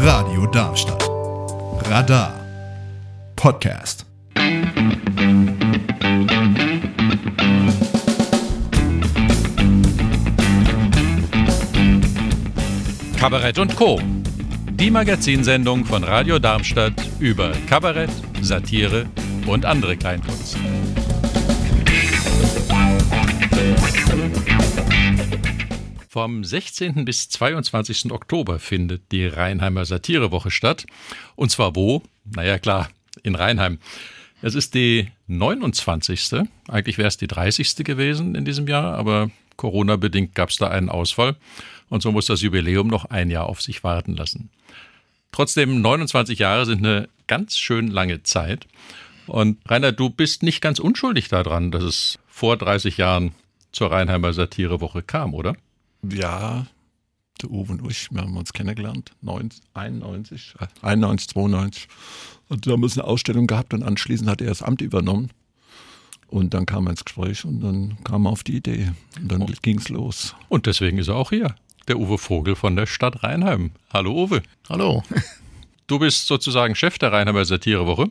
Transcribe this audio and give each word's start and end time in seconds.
Radio 0.00 0.46
Darmstadt. 0.46 1.10
Radar. 1.90 2.32
Podcast. 3.34 4.06
Kabarett 13.18 13.58
und 13.58 13.74
Co. 13.74 14.00
Die 14.70 14.92
Magazinsendung 14.92 15.84
von 15.84 16.04
Radio 16.04 16.38
Darmstadt 16.38 16.92
über 17.18 17.50
Kabarett, 17.68 18.10
Satire 18.40 19.06
und 19.48 19.64
andere 19.64 19.96
Kleinkunst. 19.96 20.56
Vom 26.18 26.42
16. 26.42 27.04
bis 27.04 27.28
22. 27.28 28.10
Oktober 28.10 28.58
findet 28.58 29.12
die 29.12 29.24
Rheinheimer 29.24 29.84
Satirewoche 29.84 30.50
statt. 30.50 30.84
Und 31.36 31.52
zwar 31.52 31.76
wo? 31.76 32.02
Naja, 32.24 32.58
klar, 32.58 32.88
in 33.22 33.36
Rheinheim. 33.36 33.78
Es 34.42 34.56
ist 34.56 34.74
die 34.74 35.12
29. 35.28 36.40
Eigentlich 36.66 36.98
wäre 36.98 37.06
es 37.06 37.18
die 37.18 37.28
30. 37.28 37.84
gewesen 37.84 38.34
in 38.34 38.44
diesem 38.44 38.66
Jahr, 38.66 38.96
aber 38.96 39.30
Corona-bedingt 39.54 40.34
gab 40.34 40.48
es 40.48 40.56
da 40.56 40.66
einen 40.66 40.88
Ausfall. 40.88 41.36
Und 41.88 42.02
so 42.02 42.10
muss 42.10 42.26
das 42.26 42.42
Jubiläum 42.42 42.88
noch 42.88 43.04
ein 43.04 43.30
Jahr 43.30 43.46
auf 43.46 43.62
sich 43.62 43.84
warten 43.84 44.16
lassen. 44.16 44.50
Trotzdem, 45.30 45.80
29 45.80 46.40
Jahre 46.40 46.66
sind 46.66 46.84
eine 46.84 47.08
ganz 47.28 47.56
schön 47.56 47.86
lange 47.86 48.24
Zeit. 48.24 48.66
Und 49.28 49.58
Rainer, 49.70 49.92
du 49.92 50.10
bist 50.10 50.42
nicht 50.42 50.62
ganz 50.62 50.80
unschuldig 50.80 51.28
daran, 51.28 51.70
dass 51.70 51.84
es 51.84 52.18
vor 52.26 52.56
30 52.56 52.96
Jahren 52.96 53.36
zur 53.70 53.92
Rheinheimer 53.92 54.32
Satirewoche 54.32 55.02
kam, 55.02 55.32
oder? 55.32 55.54
Ja, 56.02 56.66
der 57.42 57.50
Uwe 57.50 57.72
und 57.72 57.90
ich, 57.90 58.10
wir 58.10 58.22
haben 58.22 58.36
uns 58.36 58.52
kennengelernt, 58.52 59.12
91, 59.22 60.54
91, 60.82 61.28
92. 61.28 61.88
Und 62.48 62.66
da 62.66 62.72
haben 62.72 62.82
wir 62.82 62.90
eine 62.92 63.04
Ausstellung 63.04 63.46
gehabt 63.46 63.74
und 63.74 63.82
anschließend 63.82 64.28
hat 64.28 64.40
er 64.40 64.48
das 64.48 64.62
Amt 64.62 64.80
übernommen. 64.80 65.30
Und 66.28 66.52
dann 66.52 66.66
kam 66.66 66.86
er 66.86 66.90
ins 66.90 67.04
Gespräch 67.04 67.44
und 67.44 67.60
dann 67.60 67.98
kam 68.04 68.26
er 68.26 68.32
auf 68.32 68.44
die 68.44 68.56
Idee. 68.56 68.92
Und 69.20 69.32
dann 69.32 69.42
oh. 69.42 69.48
ging 69.62 69.78
es 69.78 69.88
los. 69.88 70.34
Und 70.48 70.66
deswegen 70.66 70.98
ist 70.98 71.08
er 71.08 71.16
auch 71.16 71.30
hier, 71.30 71.54
der 71.88 71.98
Uwe 71.98 72.18
Vogel 72.18 72.54
von 72.54 72.76
der 72.76 72.86
Stadt 72.86 73.22
Rheinheim. 73.22 73.70
Hallo 73.92 74.24
Uwe. 74.24 74.42
Hallo. 74.68 75.02
Du 75.86 75.98
bist 75.98 76.26
sozusagen 76.26 76.74
Chef 76.74 76.98
der 76.98 77.12
Rheinheimer 77.12 77.46
Satirewoche. 77.46 78.10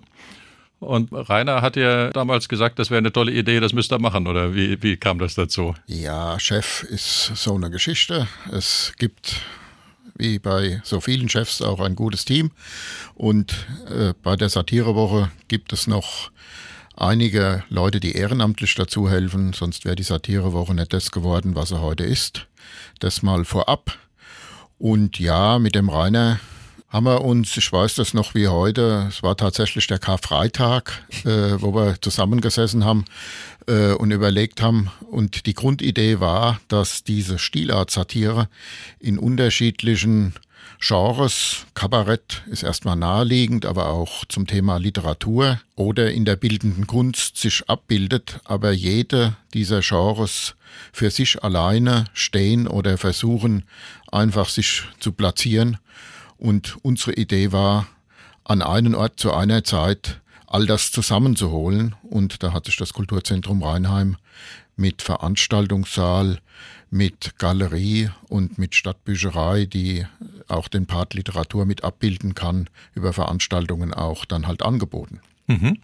Und 0.79 1.09
Rainer 1.11 1.61
hat 1.61 1.75
ja 1.75 2.09
damals 2.11 2.47
gesagt, 2.47 2.77
das 2.77 2.91
wäre 2.91 2.99
eine 2.99 3.11
tolle 3.11 3.31
Idee, 3.31 3.59
das 3.59 3.73
müsst 3.73 3.91
ihr 3.91 3.99
machen, 3.99 4.27
oder 4.27 4.53
wie, 4.53 4.81
wie 4.83 4.95
kam 4.95 5.17
das 5.17 5.33
dazu? 5.33 5.73
Ja, 5.87 6.39
Chef 6.39 6.83
ist 6.83 7.31
so 7.35 7.55
eine 7.55 7.71
Geschichte. 7.71 8.27
Es 8.51 8.93
gibt 8.97 9.41
wie 10.17 10.39
bei 10.39 10.81
so 10.83 10.99
vielen 10.99 11.29
Chefs 11.29 11.61
auch 11.61 11.79
ein 11.79 11.95
gutes 11.95 12.25
Team. 12.25 12.51
Und 13.15 13.67
äh, 13.89 14.13
bei 14.23 14.35
der 14.35 14.49
Satirewoche 14.49 15.31
gibt 15.47 15.73
es 15.73 15.87
noch 15.87 16.31
einige 16.95 17.63
Leute, 17.69 17.99
die 17.99 18.13
ehrenamtlich 18.13 18.73
dazu 18.75 19.09
helfen, 19.09 19.53
sonst 19.53 19.85
wäre 19.85 19.95
die 19.95 20.03
Satirewoche 20.03 20.73
nicht 20.73 20.93
das 20.93 21.11
geworden, 21.11 21.55
was 21.55 21.71
er 21.71 21.81
heute 21.81 22.03
ist. 22.03 22.47
Das 22.99 23.21
mal 23.21 23.45
vorab. 23.45 23.97
Und 24.79 25.19
ja, 25.19 25.59
mit 25.59 25.75
dem 25.75 25.89
Rainer 25.89 26.39
haben 26.89 27.05
wir 27.05 27.21
uns, 27.23 27.57
ich 27.57 27.71
weiß 27.71 27.95
das 27.95 28.13
noch 28.13 28.33
wie 28.33 28.47
heute, 28.47 29.07
es 29.09 29.21
war 29.21 29.35
tatsächlich 29.35 29.87
der 29.87 29.99
Karfreitag, 29.99 31.03
äh, 31.25 31.61
wo 31.61 31.73
wir 31.73 32.01
zusammengesessen 32.01 32.85
haben 32.85 33.05
äh, 33.67 33.91
und 33.91 34.11
überlegt 34.11 34.61
haben. 34.61 34.89
Und 35.11 35.45
die 35.45 35.53
Grundidee 35.53 36.19
war, 36.21 36.61
dass 36.69 37.03
diese 37.03 37.39
Stilart-Satire 37.39 38.47
in 38.99 39.19
unterschiedlichen 39.19 40.33
Genres, 40.79 41.65
Kabarett 41.73 42.43
ist 42.47 42.63
erstmal 42.63 42.95
naheliegend, 42.95 43.65
aber 43.65 43.89
auch 43.89 44.25
zum 44.25 44.45
Thema 44.45 44.77
Literatur 44.77 45.59
oder 45.75 46.11
in 46.11 46.23
der 46.23 46.35
bildenden 46.35 46.87
Kunst 46.87 47.37
sich 47.37 47.67
abbildet, 47.67 48.39
aber 48.43 48.71
jede 48.71 49.35
dieser 49.53 49.81
Genres 49.81 50.55
für 50.93 51.09
sich 51.09 51.43
alleine 51.43 52.05
stehen 52.13 52.67
oder 52.67 52.97
versuchen 52.97 53.63
einfach 54.11 54.49
sich 54.49 54.83
zu 54.99 55.11
platzieren 55.11 55.79
und 56.37 56.77
unsere 56.83 57.13
Idee 57.13 57.51
war, 57.51 57.87
an 58.43 58.61
einen 58.61 58.95
Ort 58.95 59.19
zu 59.19 59.33
einer 59.33 59.63
Zeit 59.63 60.21
all 60.45 60.65
das 60.65 60.91
zusammenzuholen. 60.91 61.95
Und 62.03 62.41
da 62.43 62.53
hat 62.53 62.65
sich 62.65 62.77
das 62.77 62.93
Kulturzentrum 62.93 63.61
Rheinheim 63.61 64.17
mit 64.75 65.01
Veranstaltungssaal, 65.01 66.39
mit 66.89 67.37
Galerie 67.37 68.09
und 68.29 68.57
mit 68.57 68.73
Stadtbücherei, 68.73 69.65
die 69.65 70.05
auch 70.47 70.69
den 70.69 70.85
Part 70.85 71.13
Literatur 71.13 71.65
mit 71.65 71.83
abbilden 71.83 72.33
kann, 72.33 72.69
über 72.93 73.11
Veranstaltungen 73.11 73.93
auch 73.93 74.23
dann 74.23 74.47
halt 74.47 74.61
angeboten. 74.61 75.19
Mhm. 75.47 75.79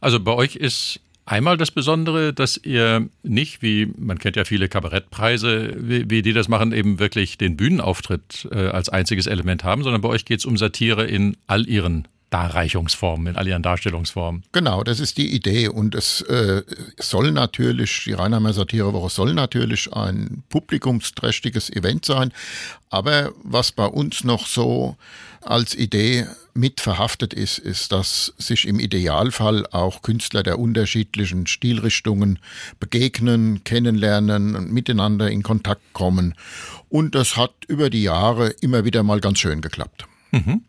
Also 0.00 0.20
bei 0.20 0.32
euch 0.32 0.56
ist 0.56 1.00
Einmal 1.28 1.58
das 1.58 1.70
Besondere, 1.70 2.32
dass 2.32 2.56
ihr 2.56 3.06
nicht, 3.22 3.60
wie 3.60 3.92
man 3.98 4.18
kennt 4.18 4.36
ja 4.36 4.46
viele 4.46 4.66
Kabarettpreise, 4.66 5.74
wie, 5.76 6.08
wie 6.08 6.22
die 6.22 6.32
das 6.32 6.48
machen, 6.48 6.72
eben 6.72 6.98
wirklich 6.98 7.36
den 7.36 7.54
Bühnenauftritt 7.54 8.48
äh, 8.50 8.68
als 8.68 8.88
einziges 8.88 9.26
Element 9.26 9.62
haben, 9.62 9.82
sondern 9.82 10.00
bei 10.00 10.08
euch 10.08 10.24
geht 10.24 10.38
es 10.38 10.46
um 10.46 10.56
Satire 10.56 11.04
in 11.04 11.36
all 11.46 11.68
ihren 11.68 12.08
Darreichungsformen, 12.30 13.28
in 13.28 13.36
all 13.36 13.48
ihren 13.48 13.62
Darstellungsformen. 13.62 14.44
Genau, 14.52 14.84
das 14.84 15.00
ist 15.00 15.16
die 15.16 15.34
Idee. 15.34 15.68
Und 15.68 15.94
es 15.94 16.20
äh, 16.22 16.62
soll 16.98 17.32
natürlich, 17.32 18.04
die 18.04 18.12
Rheinheimer 18.12 18.52
Satirewoche 18.52 19.08
soll 19.08 19.34
natürlich 19.34 19.92
ein 19.92 20.42
publikumsträchtiges 20.50 21.70
Event 21.70 22.04
sein. 22.04 22.32
Aber 22.90 23.32
was 23.42 23.72
bei 23.72 23.86
uns 23.86 24.24
noch 24.24 24.46
so 24.46 24.96
als 25.42 25.74
Idee 25.74 26.26
mit 26.52 26.80
verhaftet 26.80 27.32
ist, 27.32 27.58
ist, 27.58 27.92
dass 27.92 28.34
sich 28.36 28.66
im 28.66 28.80
Idealfall 28.80 29.66
auch 29.70 30.02
Künstler 30.02 30.42
der 30.42 30.58
unterschiedlichen 30.58 31.46
Stilrichtungen 31.46 32.40
begegnen, 32.80 33.62
kennenlernen 33.64 34.56
und 34.56 34.72
miteinander 34.72 35.30
in 35.30 35.42
Kontakt 35.42 35.92
kommen. 35.92 36.34
Und 36.88 37.14
das 37.14 37.36
hat 37.36 37.52
über 37.68 37.88
die 37.88 38.02
Jahre 38.02 38.48
immer 38.60 38.84
wieder 38.84 39.02
mal 39.02 39.20
ganz 39.20 39.38
schön 39.38 39.60
geklappt. 39.60 40.06
Mhm. 40.30 40.64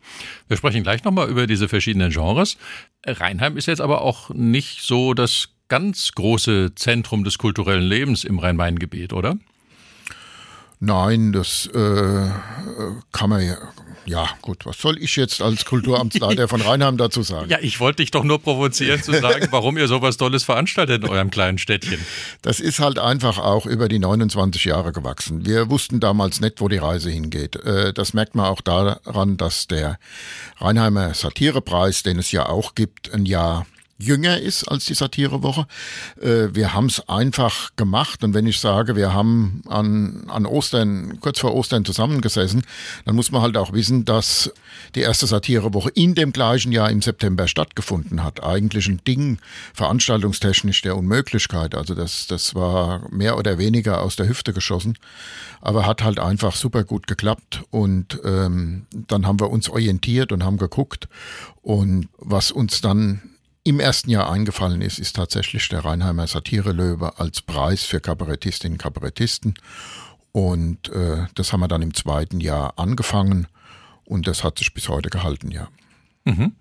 Wir 0.48 0.56
sprechen 0.56 0.82
gleich 0.82 1.04
nochmal 1.04 1.28
über 1.28 1.46
diese 1.46 1.68
verschiedenen 1.68 2.10
Genres. 2.10 2.56
Rheinheim 3.06 3.56
ist 3.56 3.66
jetzt 3.66 3.80
aber 3.80 4.02
auch 4.02 4.30
nicht 4.30 4.82
so 4.82 5.14
das 5.14 5.50
ganz 5.68 6.12
große 6.12 6.74
Zentrum 6.74 7.24
des 7.24 7.38
kulturellen 7.38 7.82
Lebens 7.82 8.24
im 8.24 8.38
Rhein-Main-Gebiet, 8.38 9.12
oder? 9.12 9.36
Nein, 10.80 11.32
das 11.32 11.66
äh, 11.66 12.30
kann 13.12 13.30
man 13.30 13.46
ja. 13.46 13.56
Ja, 14.06 14.28
gut, 14.40 14.66
was 14.66 14.78
soll 14.78 15.00
ich 15.00 15.14
jetzt 15.16 15.40
als 15.40 15.64
Kulturamtsleiter 15.66 16.48
von 16.48 16.62
Rheinheim 16.62 16.96
dazu 16.96 17.22
sagen? 17.22 17.48
Ja, 17.50 17.58
ich 17.60 17.78
wollte 17.78 18.02
dich 18.02 18.10
doch 18.10 18.24
nur 18.24 18.40
provozieren 18.42 19.00
zu 19.00 19.12
sagen, 19.12 19.46
warum 19.50 19.76
ihr 19.76 19.86
sowas 19.86 20.16
Tolles 20.16 20.42
veranstaltet 20.42 21.04
in 21.04 21.08
eurem 21.08 21.30
kleinen 21.30 21.58
Städtchen. 21.58 22.00
Das 22.42 22.58
ist 22.58 22.80
halt 22.80 22.98
einfach 22.98 23.38
auch 23.38 23.66
über 23.66 23.88
die 23.88 23.98
29 23.98 24.64
Jahre 24.64 24.92
gewachsen. 24.92 25.46
Wir 25.46 25.70
wussten 25.70 26.00
damals 26.00 26.40
nicht, 26.40 26.60
wo 26.60 26.68
die 26.68 26.78
Reise 26.78 27.10
hingeht. 27.10 27.56
Äh, 27.56 27.92
das 27.92 28.14
merkt 28.14 28.34
man 28.34 28.46
auch 28.46 28.62
daran, 28.62 29.36
dass 29.36 29.68
der 29.68 29.98
Rheinheimer 30.58 31.14
Satirepreis, 31.14 32.02
den 32.02 32.18
es 32.18 32.32
ja 32.32 32.46
auch 32.46 32.74
gibt, 32.74 33.12
ein 33.12 33.26
Jahr 33.26 33.66
jünger 34.02 34.38
ist 34.38 34.64
als 34.64 34.86
die 34.86 34.94
Satirewoche. 34.94 35.66
Äh, 36.20 36.54
wir 36.54 36.74
haben 36.74 36.86
es 36.86 37.08
einfach 37.08 37.70
gemacht 37.76 38.24
und 38.24 38.34
wenn 38.34 38.46
ich 38.46 38.60
sage, 38.60 38.96
wir 38.96 39.12
haben 39.12 39.62
an, 39.68 40.24
an 40.28 40.46
Ostern, 40.46 41.18
kurz 41.20 41.40
vor 41.40 41.54
Ostern 41.54 41.84
zusammengesessen, 41.84 42.62
dann 43.04 43.14
muss 43.14 43.30
man 43.30 43.42
halt 43.42 43.56
auch 43.56 43.72
wissen, 43.72 44.04
dass 44.04 44.52
die 44.94 45.00
erste 45.00 45.26
Satirewoche 45.26 45.90
in 45.90 46.14
dem 46.14 46.32
gleichen 46.32 46.72
Jahr 46.72 46.90
im 46.90 47.02
September 47.02 47.48
stattgefunden 47.48 48.24
hat. 48.24 48.42
Eigentlich 48.42 48.88
ein 48.88 49.00
Ding 49.06 49.38
veranstaltungstechnisch 49.74 50.82
der 50.82 50.96
Unmöglichkeit. 50.96 51.74
Also 51.74 51.94
das, 51.94 52.26
das 52.26 52.54
war 52.54 53.08
mehr 53.10 53.36
oder 53.36 53.58
weniger 53.58 54.02
aus 54.02 54.16
der 54.16 54.28
Hüfte 54.28 54.52
geschossen, 54.52 54.98
aber 55.60 55.86
hat 55.86 56.02
halt 56.02 56.18
einfach 56.18 56.56
super 56.56 56.84
gut 56.84 57.06
geklappt 57.06 57.62
und 57.70 58.20
ähm, 58.24 58.86
dann 58.92 59.26
haben 59.26 59.40
wir 59.40 59.50
uns 59.50 59.68
orientiert 59.68 60.32
und 60.32 60.44
haben 60.44 60.58
geguckt 60.58 61.08
und 61.62 62.08
was 62.18 62.50
uns 62.50 62.80
dann 62.80 63.20
im 63.62 63.80
ersten 63.80 64.10
Jahr 64.10 64.30
eingefallen 64.30 64.80
ist, 64.80 64.98
ist 64.98 65.16
tatsächlich 65.16 65.68
der 65.68 65.84
Rheinheimer 65.84 66.26
Satire-Löwe 66.26 67.18
als 67.18 67.42
Preis 67.42 67.84
für 67.84 68.00
Kabarettistinnen 68.00 68.74
und 68.74 68.82
Kabarettisten. 68.82 69.54
Und 70.32 70.88
äh, 70.90 71.26
das 71.34 71.52
haben 71.52 71.60
wir 71.60 71.68
dann 71.68 71.82
im 71.82 71.94
zweiten 71.94 72.40
Jahr 72.40 72.78
angefangen 72.78 73.46
und 74.04 74.26
das 74.26 74.44
hat 74.44 74.58
sich 74.58 74.72
bis 74.72 74.88
heute 74.88 75.10
gehalten, 75.10 75.50
ja. 75.50 75.68
Mhm. 76.24 76.52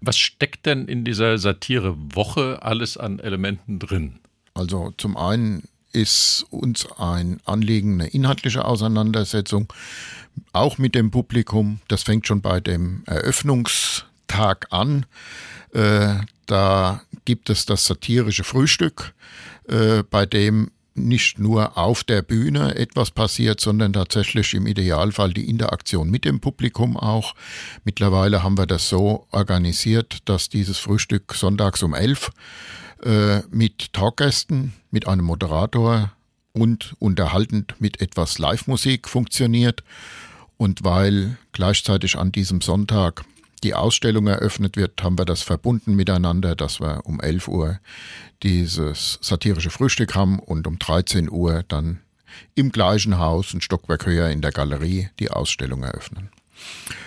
Was 0.00 0.18
steckt 0.18 0.66
denn 0.66 0.88
in 0.88 1.04
dieser 1.04 1.38
Satire-Woche 1.38 2.60
alles 2.62 2.96
an 2.96 3.18
Elementen 3.18 3.78
drin? 3.78 4.18
Also 4.54 4.92
zum 4.96 5.16
einen 5.16 5.68
ist 5.92 6.46
uns 6.50 6.90
ein 6.98 7.40
Anliegen 7.44 8.00
eine 8.00 8.08
inhaltliche 8.08 8.64
Auseinandersetzung, 8.64 9.72
auch 10.52 10.78
mit 10.78 10.94
dem 10.94 11.10
Publikum. 11.10 11.80
Das 11.88 12.02
fängt 12.02 12.26
schon 12.26 12.40
bei 12.40 12.60
dem 12.60 13.04
Eröffnungstag 13.06 14.68
an. 14.70 15.06
Äh, 15.74 16.16
da 16.46 17.02
gibt 17.24 17.50
es 17.50 17.66
das 17.66 17.86
satirische 17.86 18.44
Frühstück, 18.44 19.14
äh, 19.68 20.02
bei 20.02 20.26
dem 20.26 20.70
nicht 20.94 21.38
nur 21.38 21.78
auf 21.78 22.04
der 22.04 22.22
Bühne 22.22 22.74
etwas 22.74 23.10
passiert, 23.10 23.60
sondern 23.60 23.92
tatsächlich 23.92 24.54
im 24.54 24.66
Idealfall 24.66 25.32
die 25.32 25.48
Interaktion 25.48 26.10
mit 26.10 26.24
dem 26.24 26.40
Publikum 26.40 26.96
auch. 26.96 27.34
Mittlerweile 27.84 28.42
haben 28.42 28.58
wir 28.58 28.66
das 28.66 28.88
so 28.88 29.26
organisiert, 29.30 30.18
dass 30.26 30.48
dieses 30.48 30.78
Frühstück 30.78 31.34
sonntags 31.34 31.82
um 31.82 31.94
elf 31.94 32.30
äh, 33.04 33.40
mit 33.50 33.92
Talkgästen, 33.92 34.74
mit 34.90 35.08
einem 35.08 35.24
Moderator 35.24 36.12
und 36.52 36.94
unterhaltend 36.98 37.74
mit 37.78 38.00
etwas 38.00 38.38
Live-Musik 38.38 39.08
funktioniert. 39.08 39.82
Und 40.58 40.84
weil 40.84 41.38
gleichzeitig 41.52 42.16
an 42.16 42.30
diesem 42.30 42.60
Sonntag 42.60 43.24
die 43.62 43.74
Ausstellung 43.74 44.26
eröffnet 44.26 44.76
wird, 44.76 45.02
haben 45.02 45.18
wir 45.18 45.24
das 45.24 45.42
verbunden 45.42 45.94
miteinander, 45.94 46.54
dass 46.54 46.80
wir 46.80 47.02
um 47.04 47.20
11 47.20 47.48
Uhr 47.48 47.78
dieses 48.42 49.18
satirische 49.22 49.70
Frühstück 49.70 50.14
haben 50.14 50.38
und 50.38 50.66
um 50.66 50.78
13 50.78 51.30
Uhr 51.30 51.64
dann 51.68 52.00
im 52.54 52.72
gleichen 52.72 53.18
Haus, 53.18 53.54
ein 53.54 53.60
Stockwerk 53.60 54.06
höher 54.06 54.30
in 54.30 54.40
der 54.40 54.52
Galerie, 54.52 55.10
die 55.18 55.30
Ausstellung 55.30 55.82
eröffnen. 55.82 56.30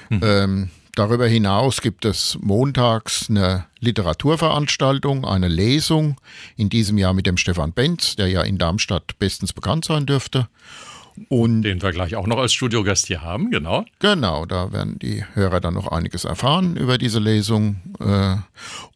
Mhm. 0.10 0.22
Ähm, 0.24 0.70
darüber 0.96 1.28
hinaus 1.28 1.82
gibt 1.82 2.06
es 2.06 2.38
montags 2.42 3.30
eine 3.30 3.66
Literaturveranstaltung, 3.80 5.26
eine 5.26 5.48
Lesung, 5.48 6.20
in 6.56 6.70
diesem 6.70 6.98
Jahr 6.98 7.14
mit 7.14 7.26
dem 7.26 7.38
Stefan 7.38 7.74
Benz, 7.74 8.16
der 8.16 8.28
ja 8.28 8.44
in 8.44 8.58
Darmstadt 8.58 9.18
bestens 9.20 9.54
bekannt 9.54 9.86
sein 9.86 10.06
dürfte. 10.06 10.48
Und 11.30 11.62
Den 11.64 11.82
wir 11.82 11.92
gleich 11.92 12.16
auch 12.16 12.28
noch 12.28 12.38
als 12.38 12.54
Studiogast 12.54 13.08
hier 13.08 13.22
haben, 13.22 13.52
genau. 13.52 13.86
Genau, 14.00 14.46
da 14.46 14.72
werden 14.72 15.00
die 15.00 15.24
Hörer 15.34 15.62
dann 15.62 15.74
noch 15.74 15.88
einiges 15.88 16.26
erfahren 16.26 16.76
über 16.76 16.98
diese 16.98 17.20
Lesung. 17.20 17.78
Äh, 18.00 18.38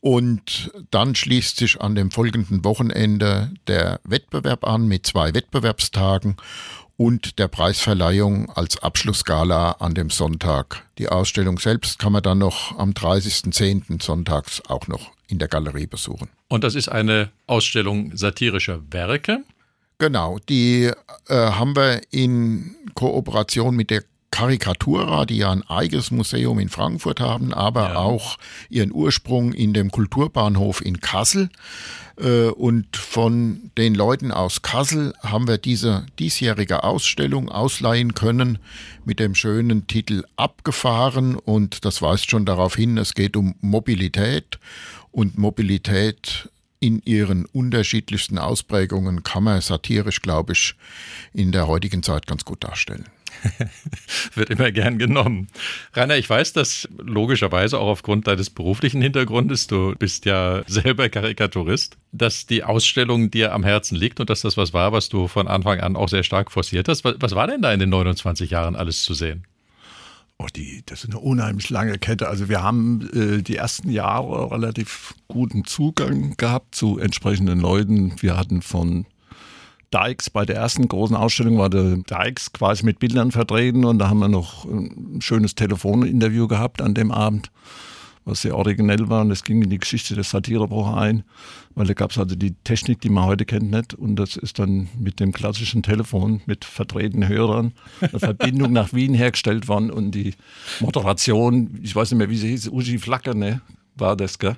und 0.02 0.72
dann 0.92 1.16
schließt 1.16 1.58
sich 1.58 1.82
an 1.82 1.96
dem 1.96 2.12
folgenden 2.12 2.64
Wochenende 2.66 3.52
der 3.68 4.00
Wettbewerb 4.04 4.68
an 4.68 4.88
mit 4.88 5.06
zwei 5.06 5.34
Wettbewerbstagen 5.34 6.36
und 7.00 7.40
der 7.40 7.48
Preisverleihung 7.48 8.50
als 8.50 8.84
Abschlussgala 8.84 9.72
an 9.80 9.94
dem 9.94 10.10
Sonntag. 10.10 10.86
Die 10.98 11.08
Ausstellung 11.08 11.58
selbst 11.58 11.98
kann 11.98 12.12
man 12.12 12.22
dann 12.22 12.40
noch 12.40 12.78
am 12.78 12.92
30.10. 12.92 14.04
sonntags 14.04 14.62
auch 14.68 14.88
noch 14.88 15.12
in 15.30 15.40
der 15.40 15.48
Galerie 15.48 15.88
besuchen. 15.88 16.28
Und 16.50 16.66
das 16.66 16.76
ist 16.76 16.90
eine 16.90 17.30
Ausstellung 17.48 18.18
satirischer 18.18 18.82
Werke. 18.92 19.44
Genau, 20.00 20.40
die 20.48 20.86
äh, 20.86 20.94
haben 21.36 21.76
wir 21.76 22.02
in 22.10 22.74
Kooperation 22.94 23.76
mit 23.76 23.90
der 23.90 24.04
Karikatura, 24.32 25.26
die 25.26 25.38
ja 25.38 25.52
ein 25.52 25.64
eigenes 25.70 26.12
Museum 26.12 26.58
in 26.60 26.70
Frankfurt 26.70 27.20
haben, 27.20 27.54
aber 27.54 27.90
ja. 27.90 27.96
auch 27.98 28.38
ihren 28.70 28.94
Ursprung 28.94 29.52
in 29.52 29.74
dem 29.74 29.92
Kulturbahnhof 29.92 30.82
in 30.86 31.02
Kassel. 31.02 31.50
Äh, 32.18 32.48
und 32.48 32.96
von 32.96 33.72
den 33.78 33.94
Leuten 33.94 34.32
aus 34.32 34.62
Kassel 34.62 35.14
haben 35.22 35.50
wir 35.50 35.58
diese 35.58 36.06
diesjährige 36.18 36.86
Ausstellung 36.86 37.50
ausleihen 37.50 38.14
können 38.14 38.60
mit 39.04 39.20
dem 39.20 39.36
schönen 39.36 39.88
Titel 39.88 40.24
Abgefahren. 40.38 41.36
Und 41.36 41.84
das 41.84 42.02
weist 42.02 42.30
schon 42.30 42.46
darauf 42.46 42.76
hin, 42.76 42.98
es 42.98 43.16
geht 43.16 43.36
um 43.36 43.56
Mobilität. 43.60 44.60
Und 45.12 45.38
Mobilität 45.38 46.50
in 46.80 47.02
ihren 47.04 47.46
unterschiedlichsten 47.46 48.38
Ausprägungen 48.38 49.24
kann 49.24 49.44
man 49.44 49.62
satirisch, 49.62 50.22
glaube 50.22 50.54
ich, 50.54 50.76
in 51.34 51.52
der 51.52 51.68
heutigen 51.68 52.04
Zeit 52.04 52.28
ganz 52.28 52.46
gut 52.46 52.64
darstellen. 52.64 53.06
Wird 54.34 54.50
immer 54.50 54.72
gern 54.72 54.98
genommen. 54.98 55.48
Rainer, 55.94 56.18
ich 56.18 56.30
weiß 56.30 56.54
dass 56.54 56.88
logischerweise 56.98 57.80
auch 57.80 57.88
aufgrund 57.88 58.28
deines 58.28 58.50
beruflichen 58.50 59.02
Hintergrundes, 59.02 59.68
du 59.68 59.94
bist 59.98 60.26
ja 60.26 60.64
selber 60.68 61.10
Karikaturist, 61.10 61.98
dass 62.12 62.46
die 62.46 62.64
Ausstellung 62.64 63.32
dir 63.32 63.54
am 63.54 63.64
Herzen 63.64 63.96
liegt 63.96 64.20
und 64.20 64.30
dass 64.30 64.42
das 64.42 64.58
was 64.58 64.74
war, 64.74 64.92
was 64.92 65.10
du 65.10 65.28
von 65.28 65.48
Anfang 65.48 65.80
an 65.80 65.96
auch 65.96 66.10
sehr 66.10 66.24
stark 66.24 66.52
forciert 66.52 66.88
hast. 66.88 67.04
Was 67.04 67.36
war 67.36 67.48
denn 67.48 67.62
da 67.62 67.72
in 67.72 67.80
den 67.80 67.90
29 67.90 68.50
Jahren 68.50 68.76
alles 68.76 69.04
zu 69.04 69.14
sehen? 69.14 69.46
Oh, 70.42 70.48
die, 70.56 70.84
das 70.86 71.04
ist 71.04 71.10
eine 71.10 71.20
unheimlich 71.20 71.70
lange 71.70 71.98
Kette. 71.98 72.30
Also 72.30 72.48
wir 72.48 72.64
haben 72.64 73.10
äh, 73.14 73.42
die 73.44 73.58
ersten 73.58 73.90
Jahre 73.90 74.52
relativ 74.52 75.14
guten 75.28 75.66
Zugang 75.66 76.38
gehabt 76.38 76.76
zu 76.76 76.98
entsprechenden 76.98 77.60
Leuten. 77.60 78.14
Wir 78.22 78.38
hatten 78.38 78.62
von 78.62 79.06
Dykes 79.94 80.30
bei 80.30 80.46
der 80.46 80.56
ersten 80.56 80.88
großen 80.88 81.16
Ausstellung 81.16 81.58
war 81.58 81.70
der 81.70 81.98
Dykes 81.98 82.54
quasi 82.54 82.86
mit 82.86 83.00
Bildern 83.00 83.32
vertreten 83.32 83.84
und 83.84 84.00
da 84.00 84.08
haben 84.08 84.20
wir 84.20 84.30
noch 84.30 84.64
ein 84.64 85.20
schönes 85.22 85.56
Telefoninterview 85.56 86.48
gehabt 86.48 86.82
an 86.82 86.94
dem 86.94 87.12
Abend 87.12 87.52
was 88.30 88.42
sehr 88.42 88.56
originell 88.56 89.10
war 89.10 89.22
und 89.22 89.32
es 89.32 89.44
ging 89.44 89.62
in 89.62 89.70
die 89.70 89.80
Geschichte 89.80 90.16
des 90.16 90.30
Satirebruch 90.30 90.96
ein, 90.96 91.24
weil 91.76 91.88
da 91.88 91.94
gab 91.94 92.12
es 92.12 92.18
also 92.18 92.36
die 92.36 92.54
Technik, 92.64 93.02
die 93.02 93.10
man 93.10 93.26
heute 93.26 93.46
kennt, 93.46 93.72
nicht 93.72 93.94
und 93.94 94.16
das 94.16 94.36
ist 94.36 94.60
dann 94.60 94.90
mit 94.98 95.20
dem 95.20 95.32
klassischen 95.32 95.84
Telefon 95.84 96.42
mit 96.46 96.66
vertretenen 96.66 97.28
Hörern 97.28 97.74
eine 98.02 98.20
Verbindung 98.20 98.74
nach 98.74 98.94
Wien 98.94 99.14
hergestellt 99.14 99.68
worden 99.68 99.92
und 99.92 100.12
die 100.12 100.34
Moderation, 100.80 101.80
ich 101.82 101.96
weiß 101.96 102.12
nicht 102.12 102.18
mehr, 102.20 102.30
wie 102.30 102.38
sie 102.38 102.50
hieß, 102.50 102.70
Uschi 102.70 102.98
Flacker, 102.98 103.34
ne, 103.34 103.62
war 103.96 104.16
das, 104.16 104.40
gell? 104.40 104.56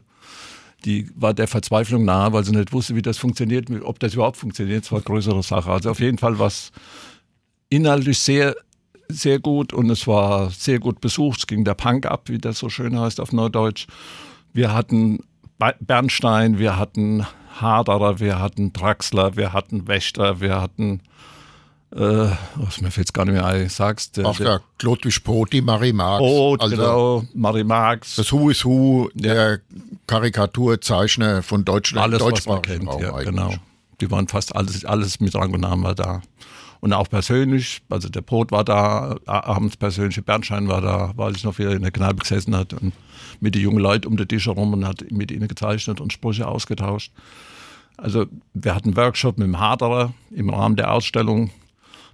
die 0.86 1.10
war 1.16 1.34
der 1.34 1.48
Verzweiflung 1.48 2.06
nahe, 2.06 2.34
weil 2.34 2.44
sie 2.44 2.52
nicht 2.52 2.74
wusste, 2.74 2.96
wie 2.96 3.02
das 3.02 3.18
funktioniert, 3.18 3.68
ob 3.84 4.00
das 4.00 4.16
überhaupt 4.16 4.38
funktioniert. 4.38 4.84
Das 4.84 4.92
war 4.92 4.98
eine 4.98 5.04
größere 5.04 5.44
Sache. 5.44 5.72
Also 5.72 5.92
auf 5.92 6.00
jeden 6.00 6.18
Fall 6.18 6.40
was 6.40 6.72
inhaltlich 7.70 8.20
sehr 8.20 8.56
sehr 9.12 9.40
gut 9.40 9.74
und 9.74 9.90
es 9.90 10.08
war 10.08 10.50
sehr 10.50 10.80
gut 10.80 11.02
besucht. 11.02 11.40
Es 11.40 11.48
ging 11.48 11.64
der 11.64 11.76
Punk 11.76 12.06
ab, 12.06 12.24
wie 12.30 12.38
das 12.38 12.60
so 12.60 12.70
schön 12.70 13.00
heißt 13.00 13.20
auf 13.20 13.32
Neudeutsch. 13.32 13.88
Wir 14.54 14.74
hatten 14.74 15.20
Bernstein, 15.80 16.58
wir 16.58 16.78
hatten 16.78 17.26
Haderer, 17.60 18.20
wir 18.20 18.40
hatten 18.40 18.74
Draxler, 18.74 19.36
wir 19.36 19.54
hatten 19.54 19.88
Wächter, 19.88 20.42
wir 20.42 20.60
hatten 20.60 21.02
äh, 21.94 22.30
was 22.56 22.80
mir 22.80 22.90
fällt 22.90 23.14
gar 23.14 23.26
nicht 23.26 23.34
mehr 23.34 23.46
ein, 23.46 23.68
sagst 23.68 24.16
du. 24.16 24.26
Ach, 24.26 24.38
der 24.38 24.62
Claude 24.78 25.02
Duspot, 25.02 25.52
die 25.52 25.62
Marie 25.62 25.92
Marx. 25.92 26.22
Oh, 26.24 26.56
also 26.58 26.76
genau, 26.76 27.24
Marie 27.34 27.66
Marx. 27.66 28.16
Das 28.16 28.32
Who 28.32 28.50
is 28.50 28.64
Who, 28.64 29.10
der 29.14 29.52
ja. 29.52 29.58
Karikaturzeichner 30.08 31.44
von 31.44 31.66
Deutschland. 31.66 32.14
Alles, 32.14 32.22
was 32.22 32.46
man 32.46 32.62
kennt, 32.62 32.90
ja, 33.02 33.12
genau. 33.24 33.54
Die 34.00 34.10
waren 34.10 34.30
fast 34.30 34.56
alles, 34.56 34.86
alles 34.86 35.20
mit 35.20 35.36
Rang 35.36 35.54
und 35.54 35.62
Namen 35.62 35.84
war 35.84 35.94
da 35.94 36.22
und 36.82 36.94
auch 36.94 37.08
persönlich, 37.08 37.82
also 37.90 38.10
der 38.10 38.22
Brot 38.22 38.52
war 38.52 38.66
da, 38.66 39.16
abends 39.26 39.78
persönlich, 39.78 40.24
Bernstein 40.26 40.68
war 40.68 40.82
da, 40.82 41.14
weil 41.16 41.36
ich 41.36 41.44
noch 41.44 41.60
wieder 41.60 41.72
in 41.72 41.84
der 41.84 41.92
Kneipe 41.92 42.18
gesessen 42.18 42.56
hat 42.56 42.74
und 42.74 42.94
mit 43.40 43.54
den 43.54 43.62
jungen 43.62 43.80
Leuten 43.80 44.08
um 44.08 44.18
den 44.18 44.28
Tisch 44.28 44.48
herum 44.48 44.74
und 44.74 44.88
hat 44.88 45.10
mit 45.12 45.32
ihnen 45.32 45.48
gezeichnet 45.48 46.02
und 46.02 46.12
Sprüche 46.12 46.48
ausgetauscht. 46.48 47.12
Also 47.98 48.26
wir 48.56 48.74
hatten 48.74 48.90
einen 48.90 48.98
Workshop 48.98 49.38
mit 49.38 49.46
dem 49.46 49.60
Haderer 49.60 50.14
im 50.32 50.50
Rahmen 50.50 50.76
der 50.76 50.92
Ausstellung 50.92 51.52